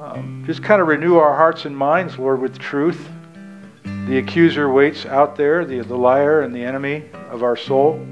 [0.00, 3.08] Um, just kind of renew our hearts and minds, Lord, with truth.
[3.82, 8.06] The accuser waits out there, the, the liar and the enemy of our soul.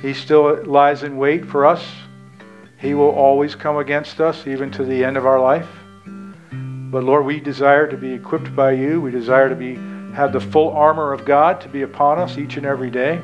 [0.00, 1.84] He still lies in wait for us.
[2.78, 5.68] He will always come against us, even to the end of our life.
[6.46, 9.02] But Lord, we desire to be equipped by you.
[9.02, 9.76] We desire to be
[10.18, 13.20] have the full armor of God to be upon us each and every day.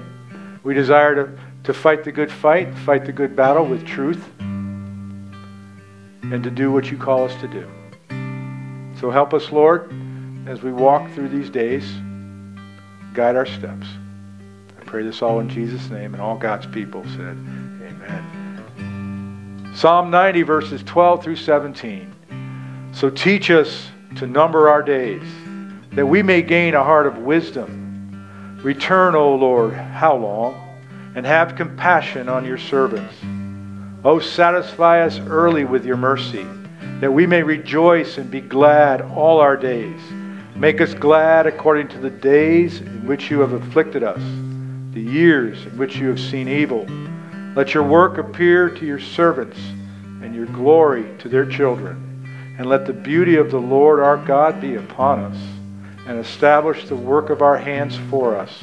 [0.63, 6.45] We desire to, to fight the good fight, fight the good battle with truth, and
[6.45, 7.69] to do what you call us to do.
[9.01, 9.93] So help us, Lord,
[10.47, 11.85] as we walk through these days.
[13.13, 13.89] Guide our steps
[14.81, 16.15] I pray this all in Jesus' name.
[16.15, 17.37] And all God's people said,
[17.83, 19.73] Amen.
[19.75, 22.93] Psalm 90, verses 12 through 17.
[22.93, 25.25] So teach us to number our days,
[25.95, 28.61] that we may gain a heart of wisdom.
[28.63, 30.61] Return, O Lord, how long?
[31.15, 33.15] And have compassion on your servants.
[34.05, 36.47] O satisfy us early with your mercy,
[37.01, 40.01] that we may rejoice and be glad all our days.
[40.57, 44.21] Make us glad according to the days in which you have afflicted us
[44.95, 46.87] the years in which you have seen evil.
[47.57, 49.59] Let your work appear to your servants
[50.23, 52.01] and your glory to their children.
[52.59, 55.54] And let the beauty of the Lord our God be upon us
[56.07, 58.63] and establish the work of our hands for us.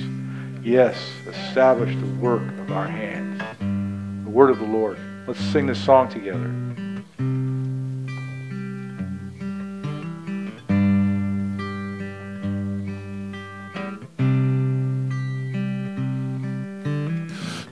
[0.63, 3.41] Yes, establish the work of our hands.
[4.25, 4.97] The word of the Lord.
[5.27, 6.51] Let's sing this song together.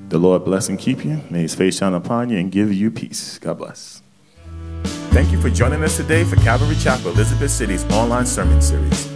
[0.10, 1.22] The Lord bless and keep you.
[1.30, 3.38] May his face shine upon you and give you peace.
[3.40, 4.02] God bless.
[5.12, 9.08] Thank you for joining us today for Calvary Chapel Elizabeth City's online sermon series.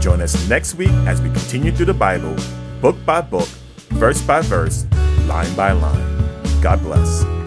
[0.00, 2.34] Join us next week as we continue through the Bible,
[2.80, 3.48] book by book,
[3.90, 4.86] verse by verse,
[5.26, 6.62] line by line.
[6.62, 7.39] God bless.